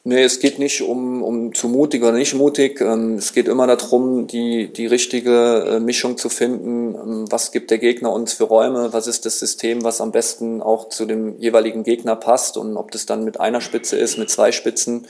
Nee, 0.04 0.22
es 0.22 0.38
geht 0.38 0.58
nicht 0.58 0.82
um, 0.82 1.22
um 1.22 1.54
zu 1.54 1.68
mutig 1.68 2.02
oder 2.02 2.12
nicht 2.12 2.34
mutig. 2.34 2.80
Ähm, 2.80 3.16
es 3.16 3.32
geht 3.32 3.48
immer 3.48 3.66
darum, 3.66 4.26
die, 4.26 4.72
die 4.72 4.86
richtige 4.86 5.64
äh, 5.68 5.80
Mischung 5.80 6.16
zu 6.18 6.28
finden. 6.28 6.94
Ähm, 6.94 7.24
was 7.30 7.50
gibt 7.50 7.70
der 7.70 7.78
Gegner 7.78 8.12
uns 8.12 8.32
für 8.32 8.44
Räume? 8.44 8.92
Was 8.92 9.06
ist 9.06 9.26
das 9.26 9.40
System, 9.40 9.82
was 9.82 10.00
am 10.00 10.12
besten 10.12 10.62
auch 10.62 10.88
zu 10.88 11.04
dem 11.04 11.36
jeweiligen 11.38 11.82
Gegner 11.82 12.14
passt? 12.14 12.56
Und 12.56 12.76
ob 12.76 12.92
das 12.92 13.06
dann 13.06 13.24
mit 13.24 13.40
einer 13.40 13.60
Spitze 13.60 13.96
ist, 13.96 14.18
mit 14.18 14.30
zwei 14.30 14.52
Spitzen. 14.52 15.08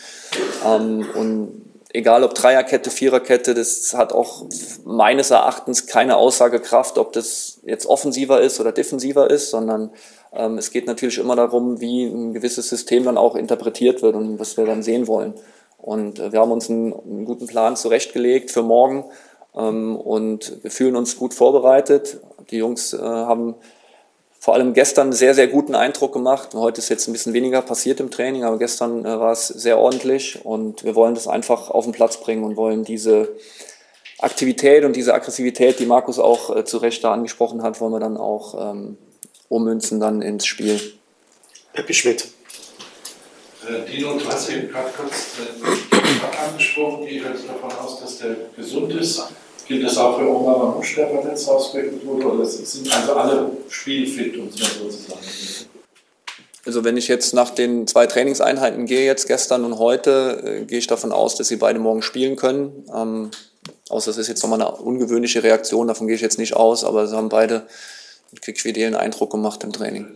Ähm, 0.64 1.06
und 1.14 1.71
egal 1.92 2.24
ob 2.24 2.34
Dreierkette, 2.34 2.90
Viererkette, 2.90 3.54
das 3.54 3.94
hat 3.94 4.12
auch 4.12 4.46
meines 4.84 5.30
Erachtens 5.30 5.86
keine 5.86 6.16
Aussagekraft, 6.16 6.98
ob 6.98 7.12
das 7.12 7.60
jetzt 7.64 7.86
offensiver 7.86 8.40
ist 8.40 8.60
oder 8.60 8.72
defensiver 8.72 9.30
ist, 9.30 9.50
sondern 9.50 9.90
ähm, 10.32 10.58
es 10.58 10.70
geht 10.70 10.86
natürlich 10.86 11.18
immer 11.18 11.36
darum, 11.36 11.80
wie 11.80 12.04
ein 12.04 12.32
gewisses 12.32 12.68
System 12.68 13.04
dann 13.04 13.18
auch 13.18 13.36
interpretiert 13.36 14.02
wird 14.02 14.16
und 14.16 14.38
was 14.38 14.56
wir 14.56 14.64
dann 14.64 14.82
sehen 14.82 15.06
wollen. 15.06 15.34
Und 15.78 16.18
äh, 16.18 16.32
wir 16.32 16.40
haben 16.40 16.52
uns 16.52 16.70
einen, 16.70 16.92
einen, 16.92 17.24
guten 17.24 17.46
Plan 17.46 17.76
zurechtgelegt 17.76 18.50
für 18.50 18.62
morgen 18.62 19.04
ähm, 19.54 19.96
und 19.96 20.62
wir 20.62 20.70
fühlen 20.70 20.96
uns 20.96 21.18
gut 21.18 21.34
vorbereitet. 21.34 22.20
Die 22.50 22.58
Jungs 22.58 22.94
äh, 22.94 22.98
haben 22.98 23.56
vor 24.42 24.54
allem 24.54 24.74
gestern 24.74 25.02
einen 25.02 25.12
sehr, 25.12 25.36
sehr 25.36 25.46
guten 25.46 25.76
Eindruck 25.76 26.12
gemacht. 26.12 26.48
Heute 26.54 26.80
ist 26.80 26.88
jetzt 26.88 27.06
ein 27.06 27.12
bisschen 27.12 27.32
weniger 27.32 27.62
passiert 27.62 28.00
im 28.00 28.10
Training, 28.10 28.42
aber 28.42 28.58
gestern 28.58 29.04
äh, 29.04 29.20
war 29.20 29.30
es 29.30 29.46
sehr 29.46 29.78
ordentlich 29.78 30.44
und 30.44 30.82
wir 30.82 30.96
wollen 30.96 31.14
das 31.14 31.28
einfach 31.28 31.70
auf 31.70 31.84
den 31.84 31.92
Platz 31.92 32.18
bringen 32.18 32.42
und 32.42 32.56
wollen 32.56 32.82
diese 32.82 33.28
Aktivität 34.18 34.84
und 34.84 34.96
diese 34.96 35.14
Aggressivität, 35.14 35.78
die 35.78 35.86
Markus 35.86 36.18
auch 36.18 36.56
äh, 36.56 36.64
zu 36.64 36.78
Recht 36.78 37.04
da 37.04 37.12
angesprochen 37.12 37.62
hat, 37.62 37.80
wollen 37.80 37.92
wir 37.92 38.00
dann 38.00 38.16
auch 38.16 38.72
ähm, 38.72 38.98
ummünzen 39.48 40.00
dann 40.00 40.22
ins 40.22 40.44
Spiel. 40.44 40.80
Peppi 41.72 41.94
Schmidt. 41.94 42.26
Äh, 43.64 43.88
Dino, 43.88 44.18
du 44.18 44.26
hast 44.26 44.50
eben 44.50 44.68
gerade 44.68 44.90
kurz 44.90 45.36
äh, 45.38 46.48
angesprochen, 46.50 47.06
gehe 47.06 47.22
jetzt 47.22 47.48
davon 47.48 47.70
aus, 47.78 48.00
dass 48.00 48.18
der 48.18 48.34
gesund 48.56 48.92
ist. 48.92 49.22
Gilt 49.66 49.84
das 49.84 49.96
auch 49.96 50.18
für 50.18 50.28
Oma 50.28 50.56
Mamusch, 50.56 50.96
der 50.96 51.08
verletzt 51.08 51.48
ausgewechselt 51.48 52.04
wurde? 52.04 52.26
Oder 52.26 52.44
sind 52.44 52.94
also 52.94 53.14
alle 53.14 53.50
spielfit, 53.68 54.36
um 54.36 54.48
es 54.48 54.60
mal 54.60 54.68
so 54.68 54.88
zu 54.88 55.10
sagen? 55.10 55.20
Also 56.64 56.84
wenn 56.84 56.96
ich 56.96 57.08
jetzt 57.08 57.34
nach 57.34 57.50
den 57.50 57.86
zwei 57.86 58.06
Trainingseinheiten 58.06 58.86
gehe, 58.86 59.04
jetzt 59.04 59.26
gestern 59.26 59.64
und 59.64 59.78
heute, 59.78 60.42
äh, 60.44 60.64
gehe 60.64 60.78
ich 60.78 60.86
davon 60.86 61.12
aus, 61.12 61.34
dass 61.36 61.48
sie 61.48 61.56
beide 61.56 61.78
morgen 61.78 62.02
spielen 62.02 62.36
können. 62.36 62.84
Ähm, 62.94 63.30
außer 63.88 64.10
es 64.10 64.18
ist 64.18 64.28
jetzt 64.28 64.42
nochmal 64.42 64.62
eine 64.62 64.70
ungewöhnliche 64.70 65.42
Reaktion, 65.42 65.88
davon 65.88 66.06
gehe 66.06 66.16
ich 66.16 66.22
jetzt 66.22 66.38
nicht 66.38 66.54
aus, 66.54 66.84
aber 66.84 67.06
sie 67.06 67.16
haben 67.16 67.28
beide 67.28 67.66
einen 68.30 68.40
quickfidelen 68.40 68.94
Eindruck 68.94 69.30
gemacht 69.30 69.64
im 69.64 69.72
Training. 69.72 70.06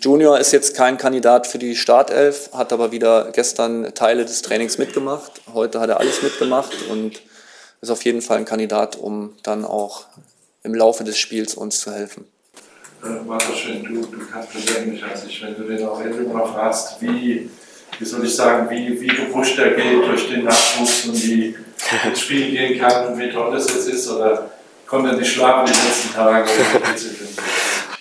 Junior 0.00 0.38
ist 0.38 0.52
jetzt 0.52 0.76
kein 0.76 0.96
Kandidat 0.96 1.48
für 1.48 1.58
die 1.58 1.74
Startelf, 1.74 2.50
hat 2.52 2.72
aber 2.72 2.92
wieder 2.92 3.30
gestern 3.32 3.92
Teile 3.94 4.24
des 4.24 4.42
Trainings 4.42 4.78
mitgemacht. 4.78 5.40
Heute 5.52 5.80
hat 5.80 5.88
er 5.88 5.98
alles 5.98 6.22
mitgemacht 6.22 6.72
und 6.88 7.20
ist 7.80 7.90
auf 7.90 8.04
jeden 8.04 8.22
Fall 8.22 8.38
ein 8.38 8.44
Kandidat, 8.44 8.96
um 8.96 9.34
dann 9.42 9.64
auch 9.64 10.06
im 10.62 10.74
Laufe 10.74 11.04
des 11.04 11.18
Spiels 11.18 11.54
uns 11.54 11.80
zu 11.80 11.92
helfen. 11.92 12.26
Äh, 13.04 13.24
Martin, 13.24 13.84
du, 13.84 14.06
du 14.06 14.26
kannst 14.26 14.50
persönlich, 14.50 15.02
als 15.04 15.24
ich, 15.24 15.42
wenn 15.42 15.54
du 15.54 15.64
den 15.64 15.86
auch 15.86 16.00
immer 16.00 16.46
fragst, 16.46 17.00
wie, 17.00 17.48
wie 17.98 18.04
soll 18.04 18.24
ich 18.24 18.34
sagen, 18.34 18.68
wie, 18.70 19.00
wie 19.00 19.06
gepusht 19.06 19.58
er 19.58 19.70
geht 19.70 20.04
durch 20.04 20.28
den 20.28 20.44
Nachwuchs 20.44 21.06
und 21.06 21.22
wie 21.22 21.54
ins 22.04 22.20
Spiel 22.20 22.50
gehen 22.50 22.78
kann 22.78 23.08
und 23.08 23.18
wie 23.18 23.30
toll 23.30 23.52
das 23.52 23.68
jetzt 23.68 23.88
ist 23.88 24.08
oder 24.08 24.50
konnte 24.86 25.10
er 25.10 25.16
nicht 25.16 25.32
schlafen 25.32 25.72
die 25.72 25.86
letzten 25.86 26.14
Tage? 26.14 26.50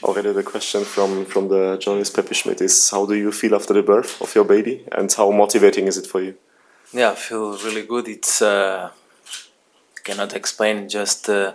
Already 0.03 0.31
the 0.31 0.43
question 0.43 0.86
from, 0.86 1.25
from 1.25 1.50
the 1.50 1.77
journalist 1.79 2.15
Pepe 2.15 2.34
Schmidt 2.34 2.62
is 2.62 2.91
how 2.91 3.05
do 3.05 3.13
you 3.13 3.31
feel 3.31 3.55
after 3.55 3.74
the 3.74 3.81
birth 3.81 4.22
of 4.22 4.34
your 4.36 4.46
baby 4.46 4.86
and 4.91 5.12
how 5.17 5.31
motivating 5.31 5.88
is 5.88 5.98
it 5.98 6.07
for 6.07 6.22
you? 6.22 6.36
Yeah, 6.93 7.12
I 7.12 7.15
feel 7.15 7.57
really 7.65 7.84
good. 7.84 8.07
It's 8.07 8.41
uh, 8.41 8.91
cannot 10.08 10.34
explain 10.34 10.88
just 10.88 11.30
uh, 11.30 11.52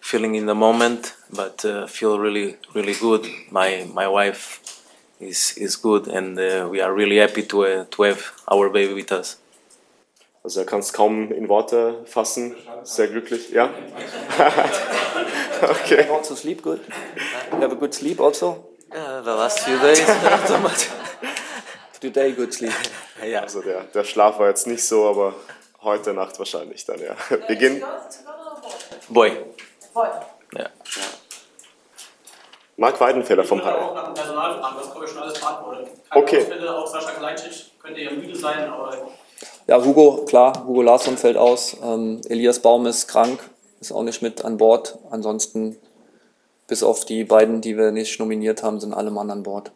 feeling 0.00 0.34
in 0.34 0.46
the 0.46 0.54
moment, 0.54 1.14
but 1.32 1.64
uh, 1.64 1.86
feel 1.86 2.18
really 2.18 2.56
really 2.74 2.94
good. 2.94 3.26
My 3.50 3.86
my 3.94 4.06
wife 4.06 4.60
is 5.18 5.56
is 5.56 5.76
good, 5.76 6.08
and 6.08 6.38
uh, 6.38 6.68
we 6.70 6.82
are 6.82 6.92
really 6.92 7.18
happy 7.18 7.42
to 7.42 7.64
uh, 7.64 7.84
to 7.90 8.02
have 8.02 8.22
our 8.52 8.68
baby 8.70 8.94
with 8.94 9.12
us. 9.12 9.38
Also 10.42 10.60
er 10.60 10.66
kann 10.66 10.80
es 10.80 10.92
kaum 10.92 11.32
in 11.32 11.48
Worte 11.48 12.04
fassen. 12.06 12.56
Sehr 12.82 13.08
glücklich, 13.08 13.50
ja. 13.50 13.64
okay. 15.62 16.06
You 16.06 16.14
also 16.14 16.34
sleep 16.34 16.62
good. 16.62 16.80
You 17.52 17.60
have 17.60 17.72
a 17.72 17.76
good 17.76 17.94
sleep 17.94 18.20
also. 18.20 18.64
Yeah, 18.92 19.20
the 19.20 19.34
last 19.34 19.60
few 19.60 19.78
days, 19.78 20.06
not 20.24 20.48
so 20.48 20.58
much. 20.58 20.88
Today, 22.00 22.32
good 22.32 22.54
sleep. 22.54 22.72
Ja. 23.22 23.42
Also 23.42 23.60
der, 23.60 23.82
der 23.94 24.04
Schlaf 24.04 24.38
war 24.38 24.48
jetzt 24.48 24.66
nicht 24.66 24.82
so, 24.82 25.06
aber 25.06 25.34
heute 25.82 26.14
Nacht 26.14 26.38
wahrscheinlich 26.38 26.84
dann, 26.84 27.00
ja. 27.00 27.14
Wir 27.46 27.56
gehen. 27.56 27.82
Boy. 29.08 29.32
Boy. 29.94 30.08
Ja. 30.56 30.66
Marc 32.76 32.98
Weidenfeller 33.00 33.44
vom 33.44 33.58
Ich 33.58 33.64
würde 33.64 33.76
Hall. 33.78 33.84
auch 33.88 33.94
nach 33.94 34.04
dem 34.06 34.14
Personal 34.14 34.58
fragen, 34.58 34.76
das 34.78 34.90
können 34.90 35.00
wir 35.02 35.08
schon 35.08 35.18
alles 35.22 35.38
beantworten. 35.38 35.88
Keine 36.08 36.22
Okay. 36.24 36.38
Ausfälle, 36.42 36.76
auch 36.78 36.86
Sascha 36.86 37.10
Kalajdzic 37.10 37.52
könnte 37.82 38.00
ja 38.00 38.10
müde 38.10 38.34
sein, 38.36 38.70
aber 38.70 38.96
Ja, 39.66 39.84
Hugo, 39.84 40.24
klar, 40.26 40.64
Hugo 40.66 40.82
Larsson 40.82 41.16
fällt 41.18 41.36
aus. 41.36 41.76
Ähm, 41.82 42.20
Elias 42.28 42.58
Baum 42.60 42.86
ist 42.86 43.06
krank, 43.08 43.38
ist 43.80 43.92
auch 43.92 44.02
nicht 44.02 44.22
mit 44.22 44.44
an 44.44 44.56
Bord. 44.56 44.98
Ansonsten, 45.10 45.76
bis 46.68 46.82
auf 46.82 47.04
die 47.04 47.24
beiden, 47.24 47.60
die 47.60 47.76
wir 47.76 47.90
nicht 47.92 48.18
nominiert 48.18 48.62
haben, 48.62 48.80
sind 48.80 48.94
alle 48.94 49.10
Mann 49.10 49.30
an 49.30 49.42
Bord. 49.42 49.72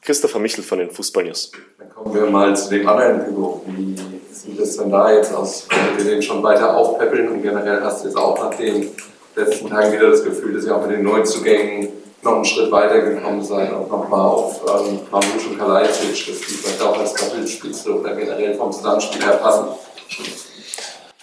Christopher 0.00 0.40
Michel 0.40 0.64
von 0.64 0.78
den 0.80 0.90
Fußball 0.90 1.22
News. 1.24 1.52
Dann 1.78 1.90
kommen 1.90 2.12
wir 2.14 2.26
mal 2.26 2.56
zu 2.56 2.70
dem 2.70 2.88
anderen 2.88 3.24
Hugo. 3.28 3.62
Wie 3.66 4.11
sieht 4.42 4.58
es 4.58 4.76
denn 4.76 4.90
da 4.90 5.12
jetzt 5.12 5.34
aus? 5.34 5.66
Wir 5.96 6.04
den 6.04 6.22
schon 6.22 6.42
weiter 6.42 6.76
aufpäppeln? 6.76 7.28
Und 7.28 7.42
generell 7.42 7.82
hast 7.82 8.02
du 8.02 8.08
jetzt 8.08 8.16
auch 8.16 8.38
nach 8.38 8.54
den 8.54 8.90
letzten 9.36 9.68
Tagen 9.68 9.92
wieder 9.92 10.10
das 10.10 10.24
Gefühl, 10.24 10.54
dass 10.54 10.64
ihr 10.64 10.76
auch 10.76 10.82
mit 10.82 10.96
den 10.96 11.04
Neuzugängen 11.04 11.88
noch 12.22 12.36
einen 12.36 12.44
Schritt 12.44 12.70
weiter 12.70 13.00
gekommen 13.00 13.42
seid 13.42 13.72
und 13.72 13.90
nochmal 13.90 14.20
auf 14.20 14.60
ähm, 14.68 15.00
und 15.10 15.58
Kalajdzic, 15.58 16.26
dass 16.26 16.38
die 16.40 16.54
vielleicht 16.54 16.82
auch 16.82 16.98
als 16.98 17.14
Doppelspitze 17.14 17.98
oder 17.98 18.14
generell 18.14 18.54
vom 18.54 18.72
Zusammenspiel 18.72 19.22
her 19.22 19.38
passen. 19.38 19.66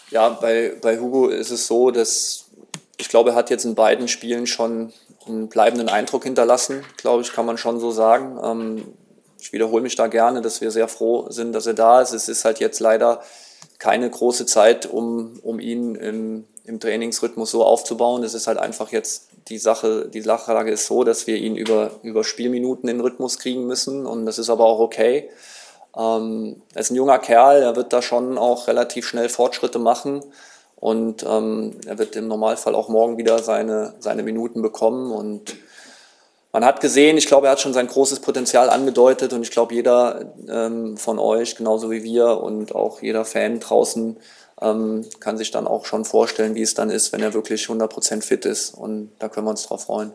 Ja, 0.10 0.30
bei, 0.30 0.74
bei 0.82 0.98
Hugo 0.98 1.28
ist 1.28 1.52
es 1.52 1.68
so, 1.68 1.92
dass 1.92 2.46
ich 2.98 3.08
glaube, 3.08 3.30
er 3.30 3.36
hat 3.36 3.50
jetzt 3.50 3.64
in 3.64 3.76
beiden 3.76 4.08
Spielen 4.10 4.46
schon 4.46 4.92
einen 5.26 5.48
bleibenden 5.48 5.88
Eindruck 5.88 6.24
hinterlassen, 6.24 6.84
glaube 6.98 7.22
ich, 7.22 7.32
kann 7.32 7.46
man 7.46 7.58
schon 7.58 7.80
so 7.80 7.92
sagen. 7.92 8.38
Ähm, 8.44 8.94
ich 9.40 9.54
wiederhole 9.54 9.82
mich 9.82 9.96
da 9.96 10.08
gerne, 10.08 10.42
dass 10.42 10.62
wir 10.62 10.72
sehr 10.72 10.88
froh 10.88 11.28
sind, 11.30 11.54
dass 11.54 11.66
er 11.66 11.74
da 11.74 12.02
ist. 12.02 12.14
Es 12.14 12.28
ist 12.28 12.46
halt 12.46 12.60
jetzt 12.60 12.80
leider 12.80 13.22
keine 13.78 14.10
große 14.10 14.46
Zeit, 14.46 14.86
um, 14.86 15.40
um 15.42 15.60
ihn 15.60 15.96
im, 15.96 16.46
im 16.66 16.80
Trainingsrhythmus 16.80 17.52
so 17.52 17.64
aufzubauen. 17.64 18.24
Es 18.24 18.34
ist 18.34 18.48
halt 18.48 18.58
einfach 18.58 18.92
jetzt 18.92 19.30
die 19.48 19.58
Sache, 19.58 20.08
die 20.08 20.22
Sachlage 20.22 20.72
ist 20.72 20.86
so, 20.86 21.04
dass 21.04 21.28
wir 21.28 21.38
ihn 21.38 21.56
über, 21.56 21.92
über 22.04 22.24
Spielminuten 22.24 22.90
in 22.90 22.98
den 22.98 23.02
Rhythmus 23.02 23.40
kriegen 23.40 23.66
müssen 23.66 24.06
und 24.06 24.26
das 24.26 24.38
ist 24.38 24.50
aber 24.50 24.66
auch 24.66 24.80
okay. 24.80 25.30
Ähm, 25.98 26.62
er 26.74 26.82
ist 26.82 26.92
ein 26.92 26.96
junger 26.96 27.20
Kerl, 27.20 27.64
er 27.64 27.76
wird 27.76 27.94
da 27.94 28.02
schon 28.02 28.38
auch 28.38 28.68
relativ 28.68 29.08
schnell 29.08 29.30
Fortschritte 29.30 29.80
machen 29.80 30.24
und 30.76 31.26
ähm, 31.28 31.78
er 31.88 31.98
wird 31.98 32.16
im 32.16 32.28
Normalfall 32.28 32.76
auch 32.76 32.90
morgen 32.90 33.18
wieder 33.18 33.42
seine, 33.42 33.96
seine 34.00 34.24
Minuten 34.24 34.62
bekommen 34.62 35.12
und 35.12 35.56
man 36.52 36.66
hat 36.66 36.82
gesehen, 36.82 37.18
ich 37.18 37.28
glaube, 37.28 37.48
er 37.48 37.52
hat 37.52 37.62
schon 37.62 37.74
sein 37.74 37.88
großes 37.88 38.22
Potenzial 38.22 38.70
angedeutet 38.70 39.34
und 39.34 39.44
ich 39.44 39.52
glaube, 39.52 39.74
jeder 39.76 40.34
ähm, 40.48 40.98
von 40.98 41.20
euch, 41.20 41.56
genauso 41.56 41.92
wie 41.92 42.04
wir 42.04 42.42
und 42.42 42.74
auch 42.74 43.02
jeder 43.02 43.26
Fan 43.26 43.60
draußen, 43.60 44.18
ähm, 44.62 45.06
kann 45.20 45.38
sich 45.38 45.52
dann 45.52 45.68
auch 45.68 45.86
schon 45.86 46.06
vorstellen, 46.06 46.56
wie 46.56 46.64
es 46.64 46.74
dann 46.74 46.90
ist, 46.90 47.14
wenn 47.14 47.22
er 47.22 47.34
wirklich 47.34 47.66
100% 47.66 48.24
fit 48.24 48.46
ist 48.46 48.74
und 48.74 49.12
da 49.20 49.30
können 49.30 49.46
wir 49.46 49.52
uns 49.52 49.68
drauf 49.68 49.84
freuen. 49.84 50.12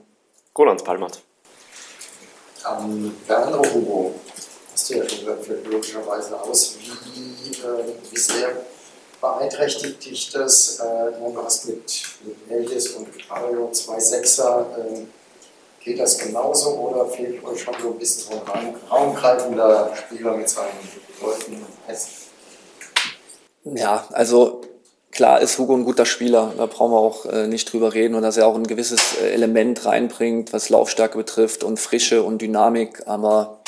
Roland 0.59 0.85
Palmert. 0.85 1.23
Ähm, 2.69 3.15
der 3.29 3.47
andere 3.47 3.75
Hugo, 3.75 4.15
hast 4.73 4.91
du 4.91 4.95
ja 4.95 5.09
schon 5.09 5.43
fällt 5.43 5.67
logischerweise 5.67 6.41
aus. 6.41 6.77
Wie, 6.81 7.51
äh, 7.53 7.95
wie 8.11 8.19
sehr 8.19 8.51
beeinträchtigt 9.21 10.05
dich 10.05 10.31
das? 10.31 10.81
Äh, 10.81 11.13
du 11.13 11.43
hast 11.43 11.67
mit, 11.67 12.03
mit 12.25 12.37
Elias 12.51 12.89
und 12.89 13.09
Mario 13.29 13.71
zwei 13.73 14.01
Sechser. 14.01 14.67
Äh, 14.79 15.05
geht 15.85 16.01
das 16.01 16.19
genauso 16.19 16.71
oder 16.71 17.07
fehlt 17.07 17.45
euch 17.45 17.61
schon 17.61 17.75
so 17.81 17.91
ein 17.91 17.99
bisschen 17.99 18.39
raum, 18.39 18.75
raumgreifender 18.91 19.93
Spieler 19.95 20.37
mit 20.37 20.49
seinen 20.49 20.71
Leuten? 21.21 21.65
Ja, 23.65 24.07
also 24.13 24.63
klar 25.11 25.41
ist 25.41 25.59
Hugo 25.59 25.75
ein 25.75 25.85
guter 25.85 26.07
Spieler, 26.07 26.53
da 26.57 26.67
brauchen 26.67 26.93
wir 26.93 26.99
auch 26.99 27.27
äh, 27.27 27.47
nicht 27.47 27.71
drüber 27.73 27.93
reden 27.93 28.15
und 28.15 28.23
dass 28.23 28.37
er 28.37 28.47
auch 28.47 28.57
ein 28.57 28.67
gewisses 28.67 29.19
äh, 29.21 29.31
Element 29.31 29.85
reinbringt, 29.85 30.53
was 30.53 30.71
Laufstärke 30.71 31.19
betrifft 31.19 31.65
und 31.65 31.79
Frische 31.79 32.23
und 32.23 32.41
Dynamik, 32.41 33.07
aber 33.07 33.61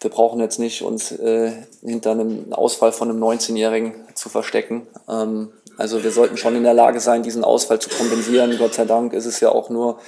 wir 0.00 0.10
brauchen 0.10 0.40
jetzt 0.40 0.58
nicht 0.58 0.82
uns 0.82 1.12
äh, 1.12 1.52
hinter 1.82 2.12
einem 2.12 2.52
Ausfall 2.52 2.92
von 2.92 3.10
einem 3.10 3.22
19-Jährigen 3.22 3.94
zu 4.14 4.28
verstecken. 4.28 4.86
Ähm, 5.08 5.50
also 5.76 6.04
wir 6.04 6.12
sollten 6.12 6.36
schon 6.36 6.54
in 6.54 6.62
der 6.62 6.74
Lage 6.74 7.00
sein, 7.00 7.22
diesen 7.22 7.42
Ausfall 7.42 7.80
zu 7.80 7.88
kompensieren. 7.88 8.56
Gott 8.58 8.74
sei 8.74 8.84
Dank 8.84 9.12
ist 9.12 9.26
es 9.26 9.40
ja 9.40 9.48
auch 9.48 9.70
nur 9.70 9.98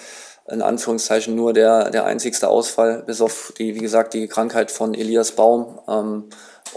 in 0.49 0.63
Anführungszeichen 0.63 1.35
nur 1.35 1.53
der, 1.53 1.91
der 1.91 2.05
einzigste 2.05 2.49
Ausfall, 2.49 3.03
bis 3.07 3.21
auf 3.21 3.53
die, 3.59 3.75
wie 3.75 3.81
gesagt, 3.81 4.15
die 4.15 4.29
Krankheit 4.29 4.71
von 4.71 4.95
Elias 4.95 5.33
Baum. 5.33 5.79
Ähm, 5.89 6.25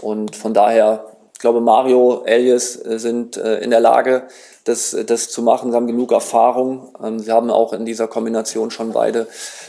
und 0.00 0.36
von 0.36 0.54
daher, 0.54 1.06
ich 1.32 1.40
glaube, 1.40 1.60
Mario, 1.60 2.22
Elias 2.24 2.76
äh, 2.76 2.98
sind 2.98 3.36
äh, 3.36 3.58
in 3.58 3.70
der 3.70 3.80
Lage, 3.80 4.24
das, 4.64 4.96
das 5.06 5.30
zu 5.30 5.42
machen. 5.42 5.70
Sie 5.70 5.76
haben 5.76 5.86
genug 5.86 6.12
Erfahrung. 6.12 6.94
Ähm, 7.02 7.18
sie 7.18 7.32
haben 7.32 7.50
auch 7.50 7.72
in 7.72 7.86
dieser 7.86 8.08
Kombination 8.08 8.70
schon 8.70 8.92
beide 8.92 9.26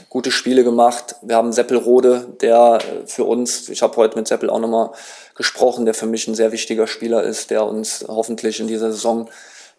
gute 0.09 0.31
Spiele 0.31 0.63
gemacht. 0.63 1.15
Wir 1.21 1.35
haben 1.35 1.53
Seppelrode, 1.53 2.27
der 2.41 2.79
äh, 2.79 3.07
für 3.07 3.23
uns, 3.23 3.69
ich 3.69 3.81
habe 3.81 3.95
heute 3.97 4.17
mit 4.17 4.27
Seppel 4.27 4.49
auch 4.49 4.59
nochmal 4.59 4.91
gesprochen, 5.35 5.85
der 5.85 5.93
für 5.93 6.07
mich 6.07 6.27
ein 6.27 6.35
sehr 6.35 6.51
wichtiger 6.51 6.87
Spieler 6.87 7.23
ist, 7.23 7.51
der 7.51 7.65
uns 7.65 8.05
hoffentlich 8.07 8.59
in 8.59 8.67
dieser 8.67 8.91
Saison 8.91 9.29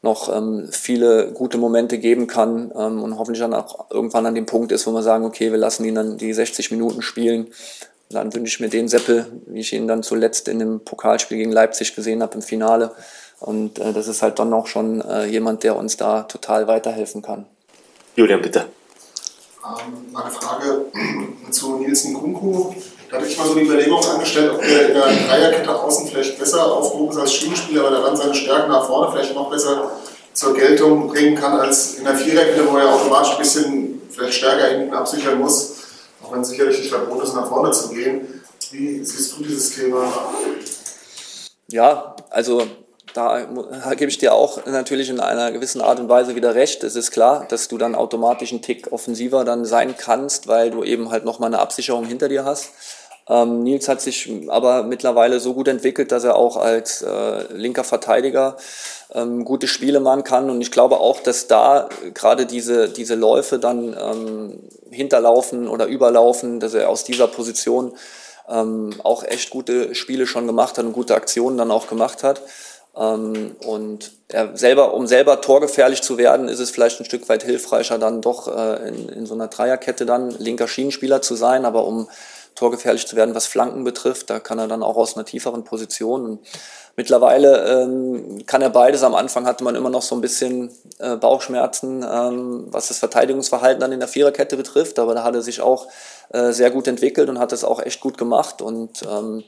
noch 0.03 0.37
ähm, 0.37 0.69
viele 0.71 1.33
gute 1.33 1.59
Momente 1.59 1.99
geben 1.99 2.27
kann 2.27 2.73
ähm, 2.77 3.03
und 3.03 3.19
hoffentlich 3.19 3.41
dann 3.41 3.55
auch 3.55 3.91
irgendwann 3.91 4.27
an 4.27 4.35
dem 4.35 4.47
Punkt 4.47 4.73
ist, 4.73 4.87
wo 4.87 4.93
wir 4.93 5.03
sagen, 5.03 5.25
okay, 5.25 5.53
wir 5.53 5.59
lassen 5.59 5.85
ihn 5.85 5.95
dann 5.95 6.19
die 6.19 6.33
60 6.33 6.73
Minuten 6.73 7.03
spielen. 7.03 7.45
Und 7.45 8.17
dann 8.17 8.35
wünsche 8.35 8.53
ich 8.53 8.61
mir 8.61 8.69
den 8.69 8.89
Seppel, 8.89 9.27
wie 9.47 9.61
ich 9.61 9.73
ihn 9.73 9.87
dann 9.87 10.03
zuletzt 10.03 10.49
in 10.49 10.59
dem 10.59 10.81
Pokalspiel 10.81 11.39
gegen 11.39 11.53
Leipzig 11.53 11.95
gesehen 11.95 12.21
habe 12.21 12.35
im 12.35 12.43
Finale. 12.43 12.91
Und 13.39 13.79
äh, 13.79 13.93
das 13.93 14.09
ist 14.09 14.23
halt 14.23 14.39
dann 14.41 14.53
auch 14.53 14.67
schon 14.67 15.01
äh, 15.01 15.27
jemand, 15.27 15.63
der 15.63 15.77
uns 15.77 15.97
da 15.97 16.25
total 16.25 16.67
weiterhelfen 16.67 17.23
kann. 17.23 17.47
Julian, 18.17 18.43
bitte. 18.43 18.67
Ähm, 19.65 20.17
eine 20.17 20.31
Frage 20.31 20.87
zu 21.51 21.77
Nielsen 21.77 22.15
Kunku. 22.15 22.75
Da 23.09 23.19
hatte 23.19 23.27
ich 23.27 23.39
mal 23.39 23.47
so 23.47 23.55
die 23.55 23.63
Überlegung 23.63 24.05
angestellt, 24.05 24.53
ob 24.55 24.61
der 24.61 24.89
in 24.89 24.95
der 24.95 25.07
Dreierkette 25.07 25.75
außen 25.75 26.09
vielleicht 26.09 26.39
besser 26.39 26.73
aufgehoben 26.73 27.13
ist 27.13 27.19
als 27.19 27.35
Schienenspieler, 27.35 27.85
weil 27.85 27.95
er 27.95 28.03
dann 28.03 28.17
seine 28.17 28.35
Stärken 28.35 28.71
nach 28.71 28.87
vorne 28.87 29.13
vielleicht 29.13 29.35
noch 29.35 29.51
besser 29.51 29.93
zur 30.33 30.55
Geltung 30.55 31.09
bringen 31.09 31.37
kann 31.37 31.61
als 31.61 31.97
in 31.97 32.05
der 32.05 32.17
Viererkette, 32.17 32.67
wo 32.69 32.77
er 32.77 32.93
automatisch 32.93 33.33
ein 33.33 33.39
bisschen 33.39 34.03
vielleicht 34.11 34.35
stärker 34.35 34.67
hinten 34.67 34.95
absichern 34.95 35.39
muss, 35.39 35.75
auch 36.23 36.33
wenn 36.33 36.41
es 36.41 36.49
sicherlich 36.49 36.79
nicht 36.79 36.91
verboten 36.91 37.23
ist, 37.23 37.35
nach 37.35 37.49
vorne 37.49 37.71
zu 37.71 37.91
gehen. 37.91 38.43
Wie 38.71 39.05
siehst 39.05 39.37
du 39.37 39.45
dieses 39.45 39.77
Thema? 39.77 40.11
Ja, 41.69 42.17
also 42.31 42.67
da 43.15 43.45
gebe 43.95 44.11
ich 44.11 44.19
dir 44.19 44.35
auch 44.35 44.65
natürlich 44.67 45.11
in 45.11 45.21
einer 45.21 45.53
gewissen 45.53 45.81
Art 45.81 46.01
und 46.01 46.09
Weise 46.09 46.35
wieder 46.35 46.55
recht. 46.55 46.83
Es 46.85 46.97
ist 46.97 47.11
klar, 47.11 47.47
dass 47.49 47.69
du 47.69 47.79
dann 47.79 47.95
automatisch 47.95 48.53
einen 48.53 48.63
Tick 48.63 48.93
offensiver 48.93 49.45
dann 49.45 49.65
sein 49.65 49.97
kannst, 49.97 50.49
weil 50.49 50.71
du 50.71 50.83
eben 50.83 51.11
halt 51.11 51.25
nochmal 51.25 51.49
eine 51.49 51.59
Absicherung 51.59 52.05
hinter 52.05 52.29
dir 52.29 52.45
hast. 52.45 52.71
Ähm, 53.29 53.63
Nils 53.63 53.89
hat 53.89 54.01
sich 54.01 54.31
aber 54.49 54.83
mittlerweile 54.83 55.39
so 55.39 55.55
gut 55.55 55.69
entwickelt, 55.69 56.11
dass 56.11 56.25
er 56.25 56.37
auch 56.37 56.57
als 56.57 57.03
äh, 57.03 57.53
linker 57.53 57.85
Verteidiger 57.85 58.57
ähm, 59.15 59.45
gute 59.45 59.69
Spiele 59.69 60.01
machen 60.01 60.25
kann. 60.25 60.51
Und 60.51 60.61
ich 60.61 60.73
glaube 60.73 60.99
auch, 60.99 61.21
dass 61.21 61.47
da 61.47 61.89
gerade 62.15 62.47
diese, 62.47 62.89
diese 62.89 63.15
Läufe 63.15 63.59
dann 63.59 63.97
ähm, 63.99 64.59
hinterlaufen 64.91 65.69
oder 65.69 65.87
überlaufen, 65.87 66.59
dass 66.59 66.75
er 66.75 66.89
aus 66.89 67.05
dieser 67.05 67.29
Position 67.29 67.93
ähm, 68.49 68.95
auch 69.05 69.23
echt 69.23 69.51
gute 69.51 69.95
Spiele 69.95 70.27
schon 70.27 70.47
gemacht 70.47 70.79
hat 70.79 70.85
und 70.85 70.93
gute 70.93 71.15
Aktionen 71.15 71.59
dann 71.59 71.71
auch 71.71 71.87
gemacht 71.87 72.25
hat. 72.25 72.43
Ähm, 72.97 73.57
und 73.65 74.13
er 74.29 74.57
selber, 74.57 74.95
um 74.95 75.07
selber 75.07 75.41
torgefährlich 75.41 76.03
zu 76.03 76.19
werden, 76.19 76.49
ist 76.49 76.61
es 76.61 76.71
vielleicht 76.71 77.01
ein 77.01 77.05
Stück 77.05 77.29
weit 77.29 77.43
hilfreicher, 77.43 77.99
dann 77.99 78.21
doch 78.21 78.49
äh, 78.49 78.89
in, 78.89 79.09
in 79.09 79.27
so 79.27 79.35
einer 79.35 79.49
Dreierkette 79.49 80.05
dann 80.05 80.31
linker 80.31 80.69
Schienenspieler 80.69 81.23
zu 81.23 81.35
sein, 81.35 81.65
aber 81.65 81.87
um 81.87 82.09
torgefährlich 82.55 83.07
zu 83.07 83.17
werden, 83.17 83.35
was 83.35 83.47
Flanken 83.47 83.83
betrifft, 83.85 84.29
da 84.29 84.39
kann 84.39 84.59
er 84.59 84.69
dann 84.69 84.83
auch 84.83 84.97
aus 84.97 85.17
einer 85.17 85.25
tieferen 85.25 85.65
Position. 85.65 86.39
Mittlerweile 86.97 87.83
ähm, 87.83 88.45
kann 88.47 88.61
er 88.61 88.69
beides. 88.69 89.03
Am 89.03 89.15
Anfang 89.15 89.47
hatte 89.47 89.65
man 89.65 89.75
immer 89.75 89.89
noch 89.89 90.03
so 90.03 90.15
ein 90.15 90.21
bisschen 90.21 90.71
äh, 90.99 91.17
Bauchschmerzen, 91.17 92.05
ähm, 92.07 92.67
was 92.71 92.89
das 92.89 92.99
Verteidigungsverhalten 92.99 93.81
dann 93.81 93.93
in 93.93 94.01
der 94.01 94.09
Viererkette 94.09 94.59
betrifft, 94.59 94.99
aber 94.99 95.15
da 95.15 95.25
hat 95.25 95.35
er 95.35 95.41
sich 95.41 95.63
auch 95.63 95.89
äh, 96.29 96.53
sehr 96.53 96.71
gut 96.71 96.87
entwickelt 96.87 97.31
und 97.31 97.39
hat 97.39 97.53
das 97.53 97.65
auch 97.65 97.81
echt 97.81 98.01
gut 98.01 98.19
gemacht 98.19 98.61
und 98.61 99.03
ähm, 99.11 99.45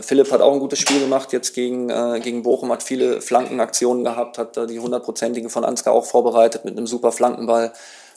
Philipp 0.00 0.32
hat 0.32 0.40
auch 0.40 0.52
ein 0.52 0.60
gutes 0.60 0.78
Spiel 0.78 1.00
gemacht 1.00 1.32
jetzt 1.32 1.54
gegen, 1.54 1.90
äh, 1.90 2.20
gegen 2.20 2.42
Bochum, 2.42 2.72
hat 2.72 2.82
viele 2.82 3.20
Flankenaktionen 3.20 4.04
gehabt, 4.04 4.38
hat 4.38 4.56
da 4.56 4.66
die 4.66 4.80
hundertprozentige 4.80 5.48
von 5.50 5.64
Ansgar 5.64 5.94
auch 5.94 6.06
vorbereitet 6.06 6.64
mit 6.64 6.76
einem 6.76 6.86
super 6.86 7.12
Flankenball, 7.12 7.72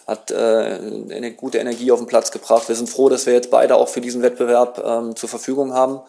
hat 0.07 0.31
äh, 0.31 0.35
eine 0.35 1.33
gute 1.33 1.57
Energie 1.59 1.91
auf 1.91 1.99
den 1.99 2.07
Platz 2.07 2.31
gebracht. 2.31 2.67
Wir 2.67 2.75
sind 2.75 2.89
froh, 2.89 3.09
dass 3.09 3.25
wir 3.25 3.33
jetzt 3.33 3.51
beide 3.51 3.75
auch 3.75 3.89
für 3.89 4.01
diesen 4.01 4.21
Wettbewerb 4.21 4.81
ähm, 4.83 5.15
zur 5.15 5.29
Verfügung 5.29 5.73
haben 5.73 6.01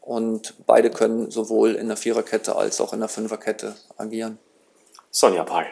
und 0.00 0.54
beide 0.66 0.90
können 0.90 1.30
sowohl 1.30 1.74
in 1.74 1.88
der 1.88 1.96
Viererkette 1.96 2.56
als 2.56 2.80
auch 2.80 2.92
in 2.92 3.00
der 3.00 3.08
Fünferkette 3.08 3.76
agieren. 3.96 4.38
Sonja 5.10 5.44
Pahl. 5.44 5.66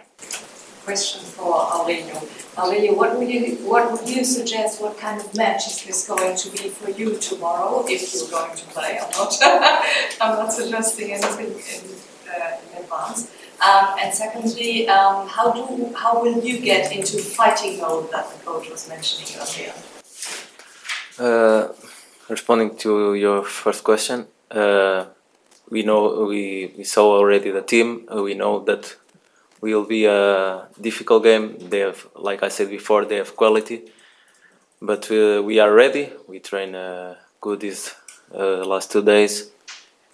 Question 0.84 1.22
for 1.22 1.54
Aurelio. 1.74 2.20
Aurelio, 2.58 2.94
what 2.94 3.18
would 3.18 3.28
you 3.28 3.56
what 3.68 3.90
would 3.92 4.08
you 4.08 4.24
suggest? 4.24 4.80
What 4.82 4.98
kind 4.98 5.20
of 5.20 5.34
match 5.36 5.66
is 5.66 5.84
this 5.84 6.06
going 6.08 6.36
to 6.36 6.50
be 6.50 6.68
for 6.68 6.90
you 6.90 7.16
tomorrow, 7.18 7.84
if 7.88 8.14
you're 8.14 8.30
going 8.30 8.56
to 8.56 8.64
play 8.66 8.98
or 9.00 9.08
not? 9.10 9.32
I'm 10.20 10.36
not 10.38 10.52
suggesting 10.52 11.12
anything 11.12 11.52
in, 11.74 11.82
uh, 12.30 12.58
in 12.62 12.82
advance. 12.82 13.30
Um, 13.62 13.94
and 14.00 14.12
secondly, 14.12 14.88
um, 14.88 15.28
how 15.28 15.52
do 15.52 15.94
how 15.94 16.20
will 16.20 16.38
you 16.42 16.58
get 16.60 16.92
into 16.92 17.18
fighting 17.18 17.80
mode 17.80 18.10
that 18.10 18.26
the 18.32 18.38
coach 18.44 18.68
was 18.70 18.88
mentioning 18.88 19.28
earlier? 19.40 19.74
Uh, 21.18 21.68
responding 22.28 22.76
to 22.78 23.14
your 23.14 23.44
first 23.44 23.84
question, 23.84 24.26
uh, 24.50 25.04
we 25.70 25.82
know 25.84 26.26
we, 26.26 26.74
we 26.76 26.84
saw 26.84 27.16
already 27.18 27.50
the 27.50 27.62
team. 27.62 28.06
We 28.12 28.34
know 28.34 28.64
that 28.64 28.96
will 29.62 29.84
be 29.84 30.04
a 30.06 30.68
difficult 30.80 31.22
game. 31.22 31.56
They 31.58 31.80
have, 31.80 32.06
like 32.16 32.42
I 32.42 32.48
said 32.48 32.68
before, 32.68 33.04
they 33.04 33.16
have 33.16 33.36
quality, 33.36 33.82
but 34.80 35.10
uh, 35.10 35.42
we 35.42 35.60
are 35.60 35.72
ready. 35.72 36.10
We 36.26 36.40
train 36.40 36.74
uh, 36.74 37.14
good 37.40 37.60
these 37.60 37.94
uh, 38.34 38.64
last 38.66 38.90
two 38.90 39.02
days, 39.02 39.50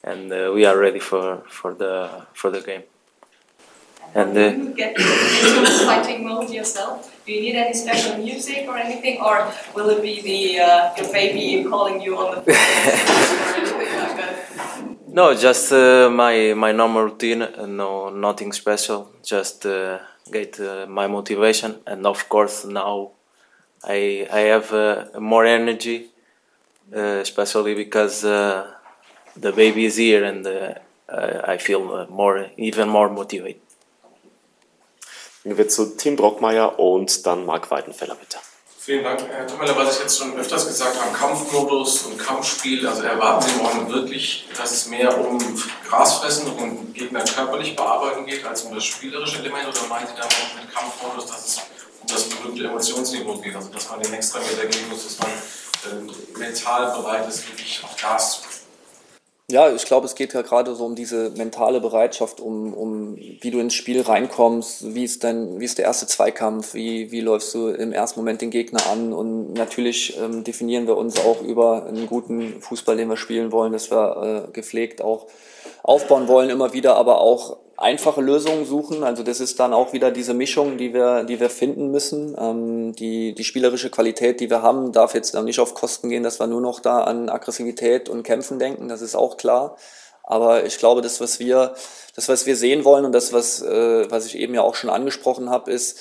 and 0.05 0.31
uh, 0.33 0.53
we 0.55 0.65
are 0.67 0.77
ready 0.79 1.01
for, 1.01 1.43
for 1.49 1.73
the 1.75 2.27
for 2.35 2.51
the 2.51 2.61
game. 2.61 2.83
And 4.15 4.37
uh, 4.37 4.41
you 4.41 4.75
get 4.75 4.99
into 4.99 5.85
fighting 5.85 6.25
mode 6.27 6.51
yourself? 6.51 7.15
Do 7.27 7.33
you 7.33 7.41
need 7.41 7.57
any 7.57 7.75
special 7.75 8.17
music 8.19 8.67
or 8.67 8.79
anything, 8.79 9.21
or 9.21 9.53
will 9.75 9.91
it 9.91 10.03
be 10.03 10.21
the 10.23 10.61
uh, 10.61 10.95
your 10.97 11.13
baby 11.13 11.69
calling 11.69 12.01
you 12.01 12.17
on 12.17 12.37
the 12.37 12.53
phone 12.53 13.69
or 13.75 13.83
anything 13.83 13.99
like 13.99 14.17
that? 14.17 15.08
No, 15.19 15.35
just 15.35 15.73
uh, 15.73 16.09
my 16.11 16.55
my 16.55 16.71
normal 16.71 17.03
routine. 17.03 17.43
Uh, 17.43 17.67
no, 17.67 18.09
nothing 18.09 18.53
special. 18.53 19.11
Just 19.25 19.67
uh, 19.67 19.99
get 20.31 20.61
uh, 20.61 20.87
my 20.87 21.09
motivation, 21.09 21.75
and 21.89 22.07
of 22.07 22.29
course 22.29 22.65
now 22.65 23.11
I 23.83 24.29
I 24.31 24.41
have 24.53 24.73
uh, 24.73 25.19
more 25.19 25.45
energy, 25.45 26.13
uh, 26.95 27.19
especially 27.21 27.75
because 27.75 28.21
the 28.23 29.53
baby 29.57 29.87
is 29.87 29.97
here, 29.97 30.23
and 30.23 30.47
I 31.53 31.57
feel 31.59 32.07
more 32.09 32.51
even 32.57 32.89
more 32.89 33.09
motivated. 33.09 33.61
Wir 35.43 35.69
zu 35.69 35.97
Tim 35.97 36.15
Brockmeier 36.15 36.79
und 36.79 37.27
dann 37.27 37.45
Marc 37.45 37.73
Weidenfeller, 37.73 38.15
bitte. 38.15 38.39
Vielen 38.89 39.05
Dank, 39.05 39.21
Herr 39.31 39.47
Tommeler. 39.47 39.77
Was 39.77 39.97
ich 39.97 40.01
jetzt 40.01 40.17
schon 40.17 40.35
öfters 40.39 40.67
gesagt 40.67 40.99
habe, 40.99 41.15
Kampfmodus 41.15 42.05
und 42.05 42.17
Kampfspiel, 42.17 42.89
also 42.89 43.03
erwarten 43.03 43.47
Sie 43.47 43.63
morgen 43.63 43.87
wirklich, 43.93 44.49
dass 44.57 44.73
es 44.73 44.87
mehr 44.87 45.15
um 45.29 45.39
Grasfressen 45.87 46.51
und 46.53 46.95
Gegner 46.95 47.23
körperlich 47.23 47.77
bearbeiten 47.77 48.25
geht, 48.25 48.47
als 48.47 48.63
um 48.63 48.75
das 48.75 48.87
spielerische 48.87 49.41
Element? 49.41 49.69
Oder 49.69 49.87
meinen 49.89 50.07
Sie 50.07 50.15
da 50.17 50.23
auch 50.23 50.55
mit 50.59 50.75
Kampfmodus, 50.75 51.27
dass 51.27 51.47
es 51.47 51.59
um 52.01 52.07
das 52.07 52.31
berühmte 52.31 52.65
Emotionsniveau 52.65 53.37
geht? 53.43 53.57
Also, 53.57 53.69
dass 53.69 53.91
man 53.91 54.01
den 54.01 54.15
extra 54.15 54.39
Meter 54.39 54.65
gehen 54.65 54.89
muss, 54.89 55.05
dass 55.05 55.19
man 55.19 55.29
äh, 55.29 56.39
mental 56.39 56.91
bereit 56.93 57.29
ist, 57.29 57.47
wirklich 57.47 57.85
auf 57.85 57.95
Gas 57.95 58.41
zu 58.41 58.48
ja, 59.51 59.73
ich 59.73 59.87
glaube, 59.87 60.05
es 60.05 60.15
geht 60.15 60.35
ja 60.35 60.43
gerade 60.43 60.75
so 60.75 60.85
um 60.85 60.95
diese 60.95 61.31
mentale 61.31 61.81
Bereitschaft, 61.81 62.39
um, 62.39 62.75
um 62.75 63.17
wie 63.17 63.51
du 63.51 63.59
ins 63.61 63.73
Spiel 63.73 64.03
reinkommst, 64.03 64.95
wie 64.95 65.05
ist 65.05 65.25
dein, 65.25 65.59
wie 65.59 65.65
ist 65.65 65.79
der 65.79 65.87
erste 65.87 66.07
Zweikampf, 66.07 66.75
wie, 66.75 67.11
wie 67.11 67.23
läufst 67.23 67.55
du 67.55 67.69
im 67.69 67.93
ersten 67.93 68.21
Moment 68.21 68.43
den 68.43 68.51
Gegner 68.51 68.87
an? 68.93 69.15
Und 69.15 69.55
natürlich 69.55 70.19
ähm, 70.19 70.45
definieren 70.45 70.87
wir 70.87 70.99
uns 70.99 71.19
auch 71.19 71.41
über 71.41 71.87
einen 71.87 72.07
guten 72.07 72.61
Fußball, 72.61 72.99
den 72.99 73.09
wir 73.09 73.17
spielen 73.17 73.51
wollen, 73.51 73.73
dass 73.73 73.91
wir 73.91 74.49
äh, 74.49 74.53
gepflegt 74.53 75.01
auch 75.01 75.27
aufbauen 75.83 76.29
wollen 76.29 76.51
immer 76.51 76.75
wieder, 76.75 76.97
aber 76.97 77.23
auch 77.23 77.57
einfache 77.79 78.21
Lösungen 78.21 78.67
suchen. 78.67 79.05
Also 79.05 79.23
das 79.23 79.41
ist 79.41 79.61
dann 79.61 79.73
auch 79.73 79.93
wieder 79.93 80.11
diese 80.11 80.35
Mischung, 80.35 80.77
die 80.79 80.93
wir, 80.93 81.23
die 81.23 81.39
wir 81.39 81.49
finden 81.49 81.91
müssen. 81.91 82.37
Ähm, 82.39 82.93
die, 82.93 83.35
die 83.35 83.45
spielerische 83.45 83.89
Qualität, 83.89 84.41
die 84.41 84.51
wir 84.51 84.63
haben, 84.63 84.93
darf 84.93 85.15
jetzt 85.15 85.35
dann 85.35 85.45
nicht 85.45 85.61
auf 85.61 85.75
Kosten 85.75 86.09
gehen, 86.09 86.25
dass 86.25 86.41
wir 86.41 86.49
nur 86.49 86.61
noch 86.61 86.81
da 86.81 87.05
an 87.05 87.29
Aggressivität 87.29 88.09
und 88.09 88.25
Kämpfen 88.25 88.59
denken. 88.59 88.89
Das 88.89 89.01
ist 89.01 89.15
auch 89.15 89.37
klar. 89.37 89.77
Aber 90.25 90.67
ich 90.67 90.79
glaube, 90.79 91.01
das, 91.03 91.21
was 91.21 91.39
wir, 91.39 91.75
das, 92.17 92.29
was 92.29 92.47
wir 92.47 92.57
sehen 92.57 92.85
wollen 92.85 93.05
und 93.05 93.13
das, 93.13 93.33
was, 93.33 93.63
äh, 93.63 94.11
was 94.11 94.27
ich 94.27 94.37
eben 94.37 94.55
ja 94.55 94.63
auch 94.63 94.75
schon 94.75 94.91
angesprochen 94.91 95.49
habe, 95.49 95.71
ist, 95.71 96.01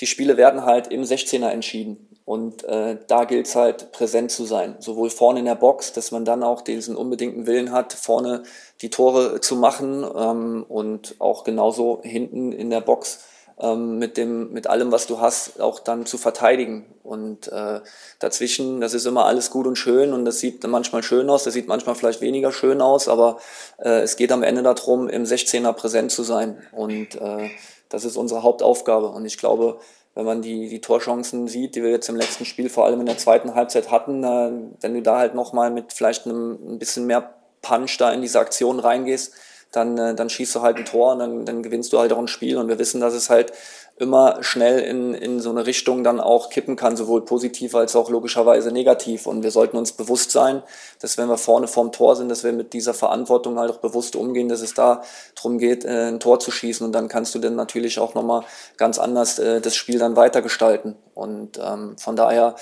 die 0.00 0.06
Spiele 0.06 0.36
werden 0.36 0.64
halt 0.64 0.88
im 0.88 1.02
16er 1.02 1.48
entschieden. 1.48 2.11
Und 2.24 2.62
äh, 2.64 2.98
da 3.08 3.24
gilt 3.24 3.46
es 3.46 3.56
halt 3.56 3.90
präsent 3.90 4.30
zu 4.30 4.44
sein, 4.44 4.76
sowohl 4.78 5.10
vorne 5.10 5.40
in 5.40 5.44
der 5.44 5.56
Box, 5.56 5.92
dass 5.92 6.12
man 6.12 6.24
dann 6.24 6.42
auch 6.44 6.60
diesen 6.60 6.94
unbedingten 6.94 7.46
Willen 7.46 7.72
hat, 7.72 7.92
vorne 7.92 8.44
die 8.80 8.90
Tore 8.90 9.40
zu 9.40 9.56
machen 9.56 10.04
ähm, 10.16 10.64
und 10.68 11.16
auch 11.18 11.42
genauso 11.42 12.00
hinten 12.04 12.52
in 12.52 12.70
der 12.70 12.80
Box 12.80 13.24
ähm, 13.58 13.98
mit, 13.98 14.16
dem, 14.16 14.52
mit 14.52 14.66
allem, 14.66 14.92
was 14.92 15.06
du 15.06 15.20
hast, 15.20 15.60
auch 15.60 15.80
dann 15.80 16.06
zu 16.06 16.16
verteidigen. 16.16 16.86
Und 17.02 17.48
äh, 17.48 17.80
dazwischen, 18.18 18.80
das 18.80 18.94
ist 18.94 19.06
immer 19.06 19.26
alles 19.26 19.50
gut 19.50 19.66
und 19.66 19.76
schön 19.76 20.12
und 20.12 20.24
das 20.24 20.38
sieht 20.38 20.66
manchmal 20.66 21.02
schön 21.02 21.28
aus, 21.28 21.44
das 21.44 21.54
sieht 21.54 21.68
manchmal 21.68 21.94
vielleicht 21.94 22.20
weniger 22.20 22.52
schön 22.52 22.80
aus, 22.80 23.08
aber 23.08 23.38
äh, 23.78 24.00
es 24.00 24.16
geht 24.16 24.32
am 24.32 24.42
Ende 24.42 24.62
darum, 24.62 25.08
im 25.08 25.24
16er 25.24 25.72
präsent 25.72 26.12
zu 26.12 26.22
sein. 26.22 26.62
Und 26.72 27.16
äh, 27.16 27.50
das 27.88 28.04
ist 28.04 28.16
unsere 28.16 28.42
Hauptaufgabe. 28.42 29.08
Und 29.08 29.26
ich 29.26 29.38
glaube, 29.38 29.78
wenn 30.14 30.26
man 30.26 30.42
die, 30.42 30.68
die 30.68 30.80
Torchancen 30.80 31.48
sieht, 31.48 31.74
die 31.74 31.82
wir 31.82 31.90
jetzt 31.90 32.08
im 32.08 32.16
letzten 32.16 32.44
Spiel 32.44 32.68
vor 32.68 32.84
allem 32.84 33.00
in 33.00 33.06
der 33.06 33.18
zweiten 33.18 33.54
Halbzeit 33.54 33.90
hatten, 33.90 34.24
äh, 34.24 34.52
wenn 34.80 34.94
du 34.94 35.02
da 35.02 35.18
halt 35.18 35.34
nochmal 35.34 35.70
mit 35.70 35.92
vielleicht 35.92 36.26
einem 36.26 36.58
ein 36.74 36.78
bisschen 36.78 37.06
mehr 37.06 37.34
Punch 37.62 37.96
da 37.98 38.12
in 38.12 38.20
diese 38.20 38.40
Aktion 38.40 38.80
reingehst, 38.80 39.32
dann, 39.72 39.96
äh, 39.96 40.14
dann 40.14 40.28
schießt 40.28 40.54
du 40.54 40.62
halt 40.62 40.76
ein 40.76 40.84
Tor 40.84 41.12
und 41.12 41.18
dann, 41.18 41.44
dann 41.46 41.62
gewinnst 41.62 41.92
du 41.92 41.98
halt 41.98 42.12
auch 42.12 42.18
ein 42.18 42.28
Spiel. 42.28 42.58
Und 42.58 42.68
wir 42.68 42.78
wissen, 42.78 43.00
dass 43.00 43.14
es 43.14 43.30
halt 43.30 43.52
immer 44.02 44.42
schnell 44.42 44.80
in, 44.80 45.14
in 45.14 45.40
so 45.40 45.50
eine 45.50 45.64
Richtung 45.64 46.02
dann 46.02 46.20
auch 46.20 46.50
kippen 46.50 46.74
kann, 46.74 46.96
sowohl 46.96 47.24
positiv 47.24 47.76
als 47.76 47.94
auch 47.94 48.10
logischerweise 48.10 48.72
negativ. 48.72 49.26
Und 49.26 49.44
wir 49.44 49.52
sollten 49.52 49.76
uns 49.76 49.92
bewusst 49.92 50.32
sein, 50.32 50.62
dass 51.00 51.16
wenn 51.18 51.28
wir 51.28 51.38
vorne 51.38 51.68
vorm 51.68 51.92
Tor 51.92 52.16
sind, 52.16 52.28
dass 52.28 52.42
wir 52.42 52.52
mit 52.52 52.72
dieser 52.72 52.94
Verantwortung 52.94 53.60
halt 53.60 53.70
auch 53.70 53.78
bewusst 53.78 54.16
umgehen, 54.16 54.48
dass 54.48 54.60
es 54.60 54.74
da 54.74 55.02
darum 55.36 55.58
geht, 55.58 55.84
äh, 55.84 56.08
ein 56.08 56.18
Tor 56.18 56.40
zu 56.40 56.50
schießen. 56.50 56.84
Und 56.84 56.92
dann 56.92 57.06
kannst 57.06 57.34
du 57.36 57.38
dann 57.38 57.54
natürlich 57.54 58.00
auch 58.00 58.14
nochmal 58.14 58.42
ganz 58.76 58.98
anders 58.98 59.38
äh, 59.38 59.60
das 59.60 59.76
Spiel 59.76 60.00
dann 60.00 60.16
weitergestalten. 60.16 60.96
Und 61.14 61.60
ähm, 61.64 61.96
von 61.96 62.16
daher 62.16 62.56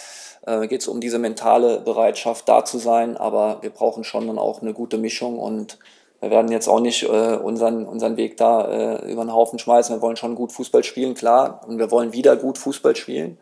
äh, 0.46 0.68
geht 0.68 0.82
es 0.82 0.88
um 0.88 1.00
diese 1.00 1.18
mentale 1.18 1.80
Bereitschaft, 1.80 2.48
da 2.48 2.66
zu 2.66 2.76
sein. 2.76 3.16
Aber 3.16 3.62
wir 3.62 3.70
brauchen 3.70 4.04
schon 4.04 4.26
dann 4.26 4.38
auch 4.38 4.60
eine 4.60 4.74
gute 4.74 4.98
Mischung 4.98 5.38
und 5.38 5.78
wir 6.20 6.30
werden 6.30 6.52
jetzt 6.52 6.68
auch 6.68 6.80
nicht 6.80 7.02
äh, 7.04 7.36
unseren, 7.36 7.86
unseren 7.86 8.18
Weg 8.18 8.36
da 8.36 8.68
äh, 8.68 9.10
über 9.10 9.24
den 9.24 9.32
Haufen 9.32 9.58
schmeißen. 9.58 9.96
Wir 9.96 10.02
wollen 10.02 10.16
schon 10.16 10.34
gut 10.34 10.52
Fußball 10.52 10.84
spielen, 10.84 11.14
klar. 11.14 11.62
Und 11.66 11.78
wir 11.78 11.90
wollen 11.90 12.12
wieder 12.12 12.36
gut 12.36 12.58
Fußball 12.58 12.94
spielen. 12.94 13.38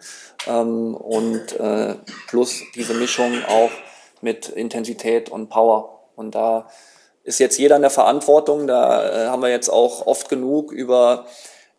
Ähm, 0.46 0.94
und 0.94 1.58
äh, 1.58 1.96
plus 2.28 2.62
diese 2.76 2.94
Mischung 2.94 3.32
auch 3.48 3.70
mit 4.20 4.48
Intensität 4.48 5.28
und 5.28 5.48
Power. 5.48 6.04
Und 6.14 6.36
da 6.36 6.68
ist 7.24 7.40
jetzt 7.40 7.58
jeder 7.58 7.76
in 7.76 7.82
der 7.82 7.90
Verantwortung. 7.90 8.68
Da 8.68 9.26
äh, 9.26 9.28
haben 9.28 9.42
wir 9.42 9.50
jetzt 9.50 9.70
auch 9.70 10.06
oft 10.06 10.28
genug 10.28 10.70
über 10.70 11.26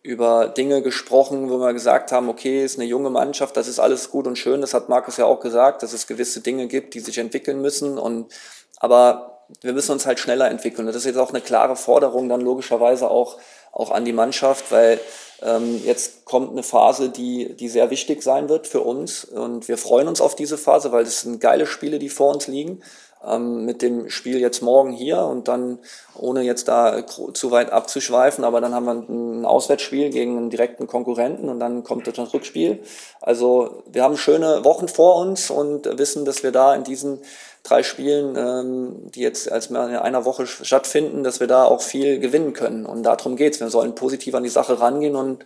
über 0.02 0.48
Dinge 0.48 0.82
gesprochen, 0.82 1.50
wo 1.50 1.58
wir 1.58 1.74
gesagt 1.74 2.14
haben, 2.14 2.30
okay, 2.30 2.64
ist 2.64 2.80
eine 2.80 2.88
junge 2.88 3.10
Mannschaft, 3.10 3.58
das 3.58 3.68
ist 3.68 3.80
alles 3.80 4.10
gut 4.10 4.28
und 4.28 4.38
schön, 4.38 4.62
das 4.62 4.74
hat 4.74 4.88
Markus 4.88 5.18
ja 5.18 5.26
auch 5.26 5.42
gesagt, 5.42 5.84
dass 5.84 5.92
es 5.92 6.08
gewisse 6.08 6.40
Dinge 6.40 6.68
gibt, 6.68 6.94
die 6.94 7.02
sich 7.02 7.18
entwickeln 7.18 7.62
müssen 7.62 7.98
und 7.98 8.34
aber 8.80 9.29
wir 9.62 9.74
müssen 9.74 9.92
uns 9.92 10.06
halt 10.06 10.20
schneller 10.20 10.50
entwickeln. 10.50 10.88
Das 10.88 10.96
ist 10.96 11.06
jetzt 11.06 11.18
auch 11.18 11.30
eine 11.30 11.42
klare 11.42 11.76
Forderung 11.76 12.30
dann 12.30 12.42
logischerweise 12.42 13.10
auch, 13.10 13.38
auch 13.72 13.92
an 13.92 14.06
die 14.06 14.14
Mannschaft, 14.14 14.72
weil 14.72 15.00
ähm, 15.42 15.82
jetzt 15.84 16.26
kommt 16.26 16.52
eine 16.52 16.64
Phase, 16.64 17.10
die, 17.10 17.56
die 17.56 17.70
sehr 17.70 17.90
wichtig 17.90 18.22
sein 18.24 18.50
wird 18.50 18.68
für 18.68 18.82
uns. 18.82 19.24
Und 19.26 19.68
wir 19.68 19.78
freuen 19.78 20.08
uns 20.08 20.22
auf 20.22 20.36
diese 20.36 20.58
Phase, 20.58 20.92
weil 20.92 21.04
das 21.04 21.22
sind 21.22 21.40
geile 21.40 21.66
Spiele, 21.66 22.00
die 22.00 22.10
vor 22.10 22.34
uns 22.34 22.48
liegen. 22.48 22.82
Ähm, 23.26 23.66
mit 23.66 23.82
dem 23.82 24.10
Spiel 24.10 24.40
jetzt 24.40 24.62
morgen 24.62 24.92
hier 24.92 25.24
und 25.24 25.50
dann, 25.50 25.80
ohne 26.16 26.42
jetzt 26.42 26.70
da 26.70 27.06
zu 27.06 27.52
weit 27.52 27.70
abzuschweifen, 27.70 28.46
aber 28.46 28.62
dann 28.62 28.74
haben 28.74 28.86
wir 28.86 28.94
ein 28.94 29.46
Auswärtsspiel 29.46 30.10
gegen 30.10 30.38
einen 30.38 30.50
direkten 30.50 30.88
Konkurrenten 30.88 31.50
und 31.50 31.60
dann 31.60 31.84
kommt 31.84 32.08
das 32.08 32.34
Rückspiel. 32.34 32.80
Also 33.20 33.84
wir 33.92 34.04
haben 34.04 34.16
schöne 34.16 34.64
Wochen 34.64 34.88
vor 34.88 35.18
uns 35.18 35.52
und 35.52 35.98
wissen, 35.98 36.24
dass 36.24 36.44
wir 36.44 36.54
da 36.54 36.74
in 36.74 36.86
diesen 36.86 37.20
drei 37.64 37.84
Spielen, 37.84 38.38
ähm, 38.38 39.12
die 39.12 39.20
jetzt 39.22 39.52
als 39.52 39.68
in 39.68 39.76
einer 39.76 40.24
Woche 40.24 40.48
stattfinden, 40.48 41.24
dass 41.24 41.42
wir 41.42 41.48
da 41.48 41.66
auch 41.66 41.82
viel 41.82 42.20
gewinnen 42.20 42.54
können. 42.54 42.86
Und 42.86 43.04
darum 43.04 43.36
geht's. 43.36 43.60
Wir 43.60 43.70
sollen 43.70 43.96
positiv 43.96 44.34
an 44.34 44.44
die 44.44 44.50
Sache 44.50 44.80
rangehen 44.80 45.18
und 45.18 45.46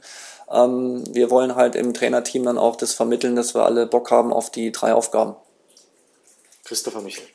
ähm, 0.52 1.04
wir 1.12 1.32
wollen 1.32 1.56
halt 1.56 1.76
im 1.76 1.94
Trainerteam 1.94 2.44
dann 2.46 2.58
auch 2.60 2.76
das 2.76 2.94
vermitteln, 2.94 3.36
dass 3.36 3.56
wir 3.56 3.64
alle 3.64 3.88
Bock 3.88 4.12
haben 4.12 4.32
auf 4.32 4.52
die 4.52 4.72
drei 4.72 4.94
Aufgaben. 4.94 5.36
Christopher 6.64 7.02
Michel. 7.02 7.26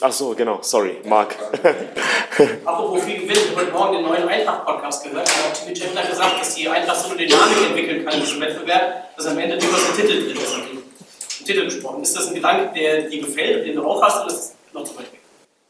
Ach 0.00 0.12
so, 0.12 0.34
genau, 0.34 0.58
sorry, 0.62 0.96
Marc. 1.04 1.36
Apropos 2.64 3.04
viel 3.04 3.20
Gewinn, 3.20 3.30
ich 3.30 3.50
habe 3.50 3.60
heute 3.60 3.72
Morgen 3.72 3.92
den 3.94 4.02
neuen 4.02 4.28
Eintracht-Podcast 4.28 5.04
gehört. 5.04 5.28
Da 5.28 5.32
hat 5.32 5.54
TV 5.54 5.72
Chandler 5.74 6.04
gesagt, 6.04 6.40
dass 6.40 6.54
die 6.54 6.68
Eintracht 6.68 7.00
so 7.00 7.10
eine 7.10 7.18
Dynamik 7.18 7.66
entwickeln 7.68 8.04
kann 8.04 8.14
in 8.14 8.20
diesem 8.20 8.40
Wettbewerb, 8.40 9.16
dass 9.16 9.26
am 9.26 9.38
Ende 9.38 9.58
durchaus 9.58 9.90
ein 9.90 9.96
Titel 9.96 10.24
drin 10.24 10.36
ist. 10.36 11.44
Titel 11.44 11.64
gesprochen. 11.64 12.02
Ist 12.02 12.16
das 12.16 12.28
ein 12.28 12.34
Gedanke, 12.34 12.72
der 12.74 13.02
dir 13.02 13.20
gefällt, 13.20 13.66
den 13.66 13.76
du 13.76 13.84
auch 13.84 14.02
hast, 14.02 14.24
oder 14.24 14.32
ist 14.32 14.38
das 14.38 14.54
noch 14.72 14.84
zu 14.84 14.96
weit 14.96 15.12
weg? 15.12 15.20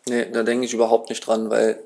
Nee, 0.06 0.26
da 0.32 0.42
denke 0.42 0.64
ich 0.64 0.74
überhaupt 0.74 1.10
nicht 1.10 1.26
dran, 1.26 1.50
weil 1.50 1.82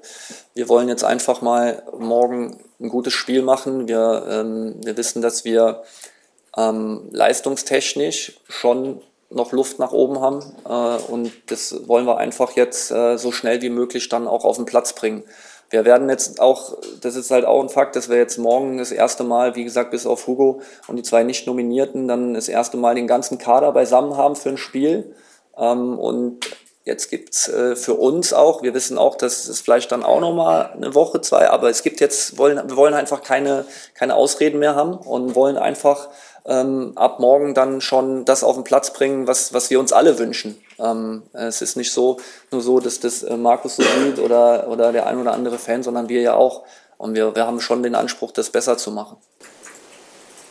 wir 0.54 0.68
wollen 0.68 0.88
jetzt 0.88 1.04
einfach 1.04 1.42
mal 1.42 1.82
morgen 1.98 2.58
ein 2.80 2.88
gutes 2.88 3.12
Spiel 3.12 3.42
machen. 3.42 3.88
Wir, 3.88 4.26
ähm, 4.28 4.76
wir 4.82 4.96
wissen, 4.96 5.20
dass 5.20 5.44
wir 5.44 5.82
ähm, 6.56 7.08
leistungstechnisch 7.10 8.40
schon 8.48 9.02
noch 9.30 9.52
Luft 9.52 9.78
nach 9.78 9.92
oben 9.92 10.20
haben 10.20 10.40
äh, 10.68 11.10
und 11.10 11.32
das 11.46 11.88
wollen 11.88 12.06
wir 12.06 12.18
einfach 12.18 12.52
jetzt 12.52 12.90
äh, 12.90 13.16
so 13.16 13.32
schnell 13.32 13.60
wie 13.62 13.70
möglich 13.70 14.08
dann 14.08 14.28
auch 14.28 14.44
auf 14.44 14.56
den 14.56 14.66
Platz 14.66 14.92
bringen. 14.92 15.24
Wir 15.68 15.84
werden 15.84 16.08
jetzt 16.08 16.40
auch, 16.40 16.78
das 17.00 17.16
ist 17.16 17.32
halt 17.32 17.44
auch 17.44 17.60
ein 17.60 17.68
Fakt, 17.68 17.96
dass 17.96 18.08
wir 18.08 18.16
jetzt 18.16 18.38
morgen 18.38 18.78
das 18.78 18.92
erste 18.92 19.24
Mal, 19.24 19.56
wie 19.56 19.64
gesagt, 19.64 19.90
bis 19.90 20.06
auf 20.06 20.28
Hugo 20.28 20.60
und 20.86 20.96
die 20.96 21.02
zwei 21.02 21.24
Nicht-Nominierten, 21.24 22.06
dann 22.06 22.34
das 22.34 22.48
erste 22.48 22.76
Mal 22.76 22.94
den 22.94 23.08
ganzen 23.08 23.38
Kader 23.38 23.72
beisammen 23.72 24.16
haben 24.16 24.36
für 24.36 24.50
ein 24.50 24.58
Spiel. 24.58 25.12
Ähm, 25.58 25.98
und 25.98 26.46
Jetzt 26.86 27.10
gibt's 27.10 27.48
äh, 27.48 27.74
für 27.74 27.94
uns 27.94 28.32
auch, 28.32 28.62
wir 28.62 28.72
wissen 28.72 28.96
auch, 28.96 29.16
dass 29.16 29.48
es 29.48 29.60
vielleicht 29.60 29.90
dann 29.90 30.04
auch 30.04 30.20
nochmal 30.20 30.70
eine 30.72 30.94
Woche, 30.94 31.20
zwei, 31.20 31.50
aber 31.50 31.68
es 31.68 31.82
gibt 31.82 31.98
jetzt, 31.98 32.38
wollen, 32.38 32.58
wir 32.68 32.76
wollen 32.76 32.94
einfach 32.94 33.24
keine, 33.24 33.64
keine 33.94 34.14
Ausreden 34.14 34.60
mehr 34.60 34.76
haben 34.76 34.94
und 34.94 35.34
wollen 35.34 35.56
einfach 35.58 36.10
ähm, 36.46 36.92
ab 36.94 37.18
morgen 37.20 37.54
dann 37.54 37.80
schon 37.80 38.24
das 38.24 38.44
auf 38.44 38.54
den 38.54 38.64
Platz 38.64 38.92
bringen, 38.92 39.26
was, 39.26 39.52
was 39.52 39.70
wir 39.70 39.80
uns 39.80 39.92
alle 39.92 40.18
wünschen. 40.18 40.56
Ähm, 40.78 41.22
es 41.32 41.62
ist 41.62 41.76
nicht 41.76 41.92
so, 41.92 42.18
nur 42.50 42.60
so, 42.60 42.80
dass 42.80 43.00
das 43.00 43.22
äh, 43.22 43.36
Markus 43.36 43.76
so 43.76 43.82
sieht 43.82 44.18
oder, 44.18 44.68
oder 44.68 44.92
der 44.92 45.06
ein 45.06 45.18
oder 45.18 45.32
andere 45.32 45.58
Fan, 45.58 45.82
sondern 45.82 46.08
wir 46.08 46.20
ja 46.20 46.34
auch. 46.34 46.62
Und 46.98 47.14
wir, 47.14 47.34
wir 47.34 47.46
haben 47.46 47.60
schon 47.60 47.82
den 47.82 47.94
Anspruch, 47.94 48.32
das 48.32 48.50
besser 48.50 48.78
zu 48.78 48.90
machen. 48.90 49.16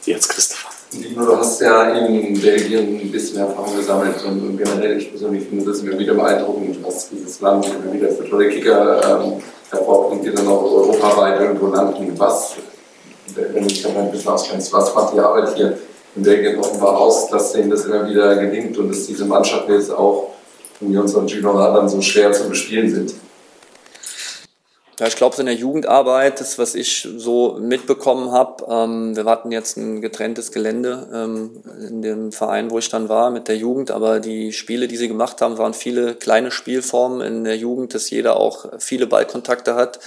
Jetzt 0.06 0.30
Christopher. 0.30 0.70
Du 0.92 1.38
hast 1.38 1.60
ja 1.62 1.90
in 1.90 2.40
Belgien 2.40 3.02
ein 3.02 3.12
bisschen 3.12 3.40
Erfahrung 3.40 3.76
gesammelt 3.76 4.24
und 4.24 4.56
generell, 4.58 4.98
ich 4.98 5.10
persönlich 5.10 5.48
finde 5.48 5.66
das 5.66 5.80
immer 5.80 5.98
wieder 5.98 6.14
beeindruckend, 6.14 6.78
was 6.86 7.10
dieses 7.10 7.42
Land 7.42 7.66
immer 7.66 7.92
wieder 7.92 8.10
für 8.10 8.30
tolle 8.30 8.50
Kicker 8.50 9.24
ähm, 9.24 9.42
hervorbringt, 9.72 10.26
die 10.26 10.32
dann 10.32 10.48
auch 10.48 10.64
europaweit 10.64 11.42
irgendwo 11.42 11.68
landen. 11.68 12.14
Was, 12.18 12.56
wenn 13.34 13.64
du 13.64 13.68
dich 13.68 13.82
dann 13.82 13.98
ein 13.98 14.12
bisschen 14.12 14.32
auskennst, 14.32 14.72
was 14.72 14.94
macht 14.94 15.14
die 15.14 15.20
Arbeit 15.20 15.56
hier? 15.56 15.78
In 16.16 16.24
Belgien 16.24 16.60
offenbar 16.60 16.98
aus, 16.98 17.30
dass 17.30 17.52
denen 17.52 17.70
das 17.70 17.86
immer 17.86 18.08
wieder 18.08 18.38
gelingt 18.38 18.78
und 18.78 18.90
dass 18.90 19.06
diese 19.06 19.26
Mannschaft 19.26 19.68
jetzt 19.68 19.92
auch 19.92 20.32
von 20.80 20.98
uns 20.98 21.14
und 21.14 21.30
Gino 21.30 21.52
und 21.52 21.58
anderen 21.58 21.90
so 21.90 22.02
schwer 22.02 22.32
zu 22.32 22.48
bespielen 22.48 22.90
sind? 22.90 23.14
Ja, 24.98 25.08
ich 25.08 25.18
glaube, 25.18 25.36
in 25.42 25.48
der 25.48 25.56
Jugendarbeit, 25.56 26.40
das, 26.40 26.58
was 26.58 26.74
ich 26.74 27.06
so 27.18 27.58
mitbekommen 27.60 28.32
habe, 28.32 28.64
ähm, 28.70 29.14
wir 29.14 29.26
hatten 29.26 29.52
jetzt 29.52 29.76
ein 29.76 30.00
getrenntes 30.00 30.54
Gelände 30.54 31.10
ähm, 31.14 31.64
in 31.86 32.02
dem 32.02 32.32
Verein, 32.32 32.72
wo 32.72 32.80
ich 32.80 32.88
dann 32.88 33.10
war, 33.10 33.30
mit 33.30 33.50
der 33.50 33.58
Jugend, 33.58 33.92
aber 33.92 34.22
die 34.22 34.54
Spiele, 34.54 34.88
die 34.88 34.96
sie 34.96 35.10
gemacht 35.10 35.42
haben, 35.42 35.58
waren 35.58 35.74
viele 35.74 36.16
kleine 36.16 36.50
Spielformen 36.50 37.20
in 37.20 37.44
der 37.44 37.58
Jugend, 37.58 37.94
dass 37.94 38.10
jeder 38.10 38.38
auch 38.38 38.68
viele 38.80 39.06
Ballkontakte 39.06 39.76
hat 39.76 40.00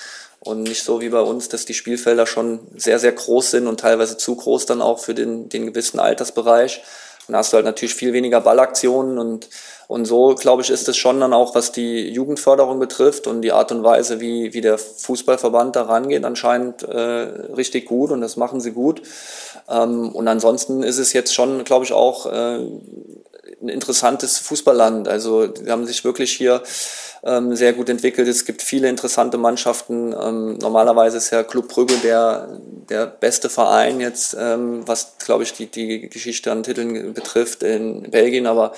und 0.48 0.62
nicht 0.62 0.82
so 0.82 1.02
wie 1.02 1.10
bei 1.10 1.20
uns, 1.20 1.50
dass 1.50 1.66
die 1.66 1.74
Spielfelder 1.74 2.26
schon 2.26 2.60
sehr, 2.74 2.98
sehr 2.98 3.12
groß 3.12 3.50
sind 3.50 3.66
und 3.66 3.80
teilweise 3.80 4.16
zu 4.16 4.34
groß 4.34 4.64
dann 4.64 4.80
auch 4.80 4.98
für 4.98 5.14
den, 5.14 5.50
den 5.50 5.66
gewissen 5.66 6.00
Altersbereich. 6.00 6.82
Dann 7.26 7.36
hast 7.36 7.52
du 7.52 7.56
halt 7.56 7.66
natürlich 7.66 7.94
viel 7.94 8.14
weniger 8.14 8.40
Ballaktionen 8.40 9.18
und, 9.18 9.50
und 9.88 10.06
so, 10.06 10.34
glaube 10.34 10.62
ich, 10.62 10.70
ist 10.70 10.88
es 10.88 10.96
schon 10.96 11.20
dann 11.20 11.34
auch, 11.34 11.54
was 11.54 11.72
die 11.72 12.08
Jugendförderung 12.08 12.78
betrifft 12.78 13.26
und 13.26 13.42
die 13.42 13.52
Art 13.52 13.70
und 13.72 13.84
Weise, 13.84 14.20
wie, 14.20 14.54
wie 14.54 14.62
der 14.62 14.78
Fußballverband 14.78 15.76
da 15.76 15.82
rangeht, 15.82 16.24
anscheinend 16.24 16.82
äh, 16.82 16.96
richtig 16.96 17.84
gut 17.84 18.10
und 18.10 18.22
das 18.22 18.38
machen 18.38 18.62
sie 18.62 18.72
gut. 18.72 19.02
Ähm, 19.68 20.08
und 20.12 20.26
ansonsten 20.28 20.82
ist 20.82 20.96
es 20.96 21.12
jetzt 21.12 21.34
schon, 21.34 21.64
glaube 21.64 21.84
ich, 21.84 21.92
auch 21.92 22.24
äh, 22.24 22.60
ein 23.62 23.68
interessantes 23.68 24.38
Fußballland. 24.38 25.08
Also 25.08 25.46
die 25.46 25.70
haben 25.70 25.86
sich 25.86 26.04
wirklich 26.04 26.32
hier 26.32 26.62
ähm, 27.24 27.56
sehr 27.56 27.72
gut 27.72 27.88
entwickelt. 27.88 28.28
Es 28.28 28.44
gibt 28.44 28.62
viele 28.62 28.88
interessante 28.88 29.38
Mannschaften. 29.38 30.12
Ähm, 30.12 30.58
normalerweise 30.58 31.16
ist 31.16 31.30
ja 31.30 31.42
Club 31.42 31.68
Brügge 31.68 31.94
der, 32.02 32.60
der 32.88 33.06
beste 33.06 33.48
Verein 33.48 34.00
jetzt, 34.00 34.36
ähm, 34.38 34.86
was, 34.86 35.14
glaube 35.24 35.42
ich, 35.42 35.52
die, 35.52 35.66
die 35.66 36.08
Geschichte 36.08 36.52
an 36.52 36.62
Titeln 36.62 37.12
betrifft 37.14 37.62
in 37.62 38.10
Belgien. 38.10 38.46
Aber 38.46 38.72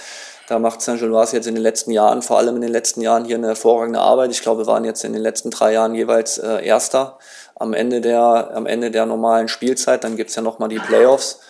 da 0.48 0.59
macht 0.59 0.83
Saint-Gilloise 0.83 1.37
jetzt 1.37 1.46
in 1.46 1.54
den 1.54 1.62
letzten 1.62 1.92
Jahren, 1.92 2.22
vor 2.22 2.38
allem 2.38 2.56
in 2.56 2.62
den 2.62 2.72
letzten 2.72 3.02
Jahren 3.02 3.24
hier 3.24 3.37
eine 3.37 3.48
hervorragende 3.48 4.00
Arbeit. 4.00 4.30
Ich 4.30 4.42
glaube, 4.42 4.62
wir 4.62 4.66
waren 4.66 4.85
jetzt 4.85 5.04
in 5.04 5.12
den 5.12 5.22
letzten 5.22 5.50
drei 5.50 5.72
Jahren 5.72 5.94
jeweils 5.94 6.38
äh, 6.38 6.64
Erster 6.64 7.18
am 7.54 7.74
Ende 7.74 8.00
der, 8.00 8.50
am 8.54 8.66
Ende 8.66 8.90
der 8.90 9.06
normalen 9.06 9.48
Spielzeit. 9.48 10.02
Dann 10.02 10.16
gibt's 10.16 10.35
ja 10.35 10.42
nochmal 10.42 10.70
die 10.70 10.78
Playoffs. 10.78 11.40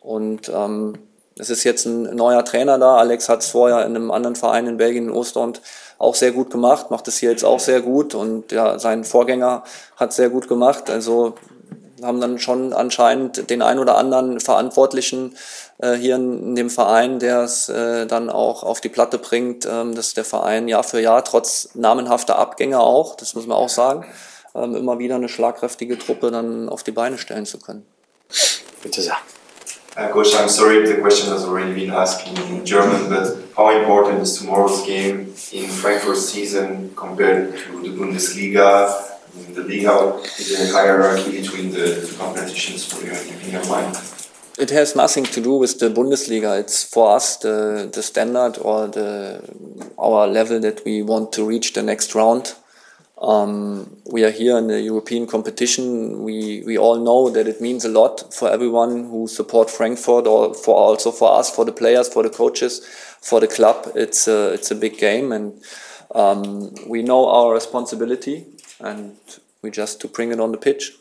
Und 0.00 0.48
ähm, 0.48 0.98
es 1.40 1.50
ist 1.50 1.64
jetzt 1.64 1.86
ein 1.86 2.14
neuer 2.14 2.44
Trainer 2.44 2.78
da. 2.78 2.96
Alex 2.96 3.28
hat 3.28 3.40
es 3.40 3.48
vorher 3.48 3.84
in 3.86 3.96
einem 3.96 4.10
anderen 4.10 4.36
Verein 4.36 4.66
in 4.66 4.76
Belgien, 4.76 5.08
in 5.08 5.10
Ostend, 5.10 5.60
auch 5.98 6.14
sehr 6.14 6.32
gut 6.32 6.50
gemacht, 6.50 6.90
macht 6.90 7.08
es 7.08 7.18
hier 7.18 7.30
jetzt 7.30 7.44
auch 7.44 7.60
sehr 7.60 7.82
gut 7.82 8.14
und 8.14 8.52
ja, 8.52 8.78
sein 8.78 9.04
Vorgänger 9.04 9.64
hat 9.96 10.12
sehr 10.12 10.30
gut 10.30 10.48
gemacht. 10.48 10.88
Also 10.88 11.34
haben 12.02 12.20
dann 12.20 12.38
schon 12.38 12.72
anscheinend 12.72 13.50
den 13.50 13.60
ein 13.60 13.78
oder 13.78 13.96
anderen 13.96 14.40
Verantwortlichen 14.40 15.36
äh, 15.78 15.94
hier 15.94 16.16
in, 16.16 16.42
in, 16.48 16.54
dem 16.54 16.70
Verein, 16.70 17.18
der 17.18 17.42
es 17.42 17.68
äh, 17.68 18.06
dann 18.06 18.30
auch 18.30 18.62
auf 18.62 18.80
die 18.80 18.88
Platte 18.88 19.18
bringt, 19.18 19.66
ähm, 19.66 19.94
dass 19.94 20.14
der 20.14 20.24
Verein 20.24 20.68
Jahr 20.68 20.84
für 20.84 21.00
Jahr 21.00 21.22
trotz 21.24 21.70
namenhafter 21.74 22.38
Abgänge 22.38 22.80
auch, 22.80 23.16
das 23.16 23.34
muss 23.34 23.46
man 23.46 23.58
auch 23.58 23.68
sagen, 23.68 24.06
ähm, 24.54 24.74
immer 24.74 24.98
wieder 24.98 25.16
eine 25.16 25.28
schlagkräftige 25.28 25.98
Truppe 25.98 26.30
dann 26.30 26.68
auf 26.68 26.82
die 26.82 26.92
Beine 26.92 27.18
stellen 27.18 27.44
zu 27.44 27.58
können. 27.58 27.86
Bitte 28.82 29.02
sehr. 29.02 29.16
Uh, 30.00 30.10
Coach, 30.10 30.34
I'm 30.34 30.48
sorry 30.48 30.78
if 30.78 30.88
the 30.88 30.98
question 31.02 31.30
has 31.30 31.44
already 31.44 31.74
been 31.74 31.90
asked 31.90 32.26
in 32.26 32.64
German, 32.64 33.10
but 33.10 33.36
how 33.54 33.68
important 33.78 34.22
is 34.22 34.38
tomorrow's 34.38 34.82
game 34.86 35.34
in 35.52 35.68
Frankfurt's 35.68 36.26
season 36.26 36.94
compared 36.96 37.54
to 37.58 37.82
the 37.82 37.90
Bundesliga? 37.90 39.08
The 39.52 39.62
Liga, 39.62 40.16
is 40.38 40.72
hierarchy 40.72 41.42
between 41.42 41.70
the 41.70 42.06
two 42.06 42.16
competitions 42.16 42.82
for 42.90 43.04
you 43.04 43.12
in 43.44 43.50
your 43.50 43.66
mind? 43.68 43.94
It 44.58 44.70
has 44.70 44.96
nothing 44.96 45.24
to 45.24 45.40
do 45.42 45.56
with 45.56 45.78
the 45.78 45.90
Bundesliga. 45.90 46.58
It's 46.58 46.82
for 46.82 47.16
us 47.16 47.36
the, 47.36 47.90
the 47.92 48.02
standard 48.02 48.56
or 48.56 48.88
the 48.88 49.44
our 49.98 50.26
level 50.26 50.60
that 50.60 50.82
we 50.86 51.02
want 51.02 51.30
to 51.34 51.44
reach 51.44 51.74
the 51.74 51.82
next 51.82 52.14
round. 52.14 52.54
Um, 53.20 53.98
we 54.10 54.24
are 54.24 54.30
here 54.30 54.56
in 54.56 54.68
the 54.68 54.80
European 54.80 55.26
competition. 55.26 56.22
We 56.22 56.62
we 56.64 56.78
all 56.78 56.96
know 56.96 57.28
that 57.30 57.46
it 57.46 57.60
means 57.60 57.84
a 57.84 57.90
lot 57.90 58.32
for 58.32 58.50
everyone 58.50 59.10
who 59.10 59.28
support 59.28 59.70
Frankfurt, 59.70 60.26
or 60.26 60.54
for 60.54 60.74
also 60.74 61.12
for 61.12 61.38
us, 61.38 61.54
for 61.54 61.66
the 61.66 61.72
players, 61.72 62.08
for 62.08 62.22
the 62.22 62.30
coaches, 62.30 62.80
for 63.20 63.40
the 63.40 63.46
club. 63.46 63.92
It's 63.94 64.26
a 64.26 64.54
it's 64.54 64.70
a 64.70 64.74
big 64.74 64.96
game, 64.96 65.32
and 65.32 65.62
um, 66.14 66.74
we 66.86 67.02
know 67.02 67.28
our 67.28 67.52
responsibility, 67.52 68.46
and 68.80 69.16
we 69.60 69.70
just 69.70 70.00
to 70.00 70.08
bring 70.08 70.32
it 70.32 70.40
on 70.40 70.52
the 70.52 70.58
pitch. 70.58 70.92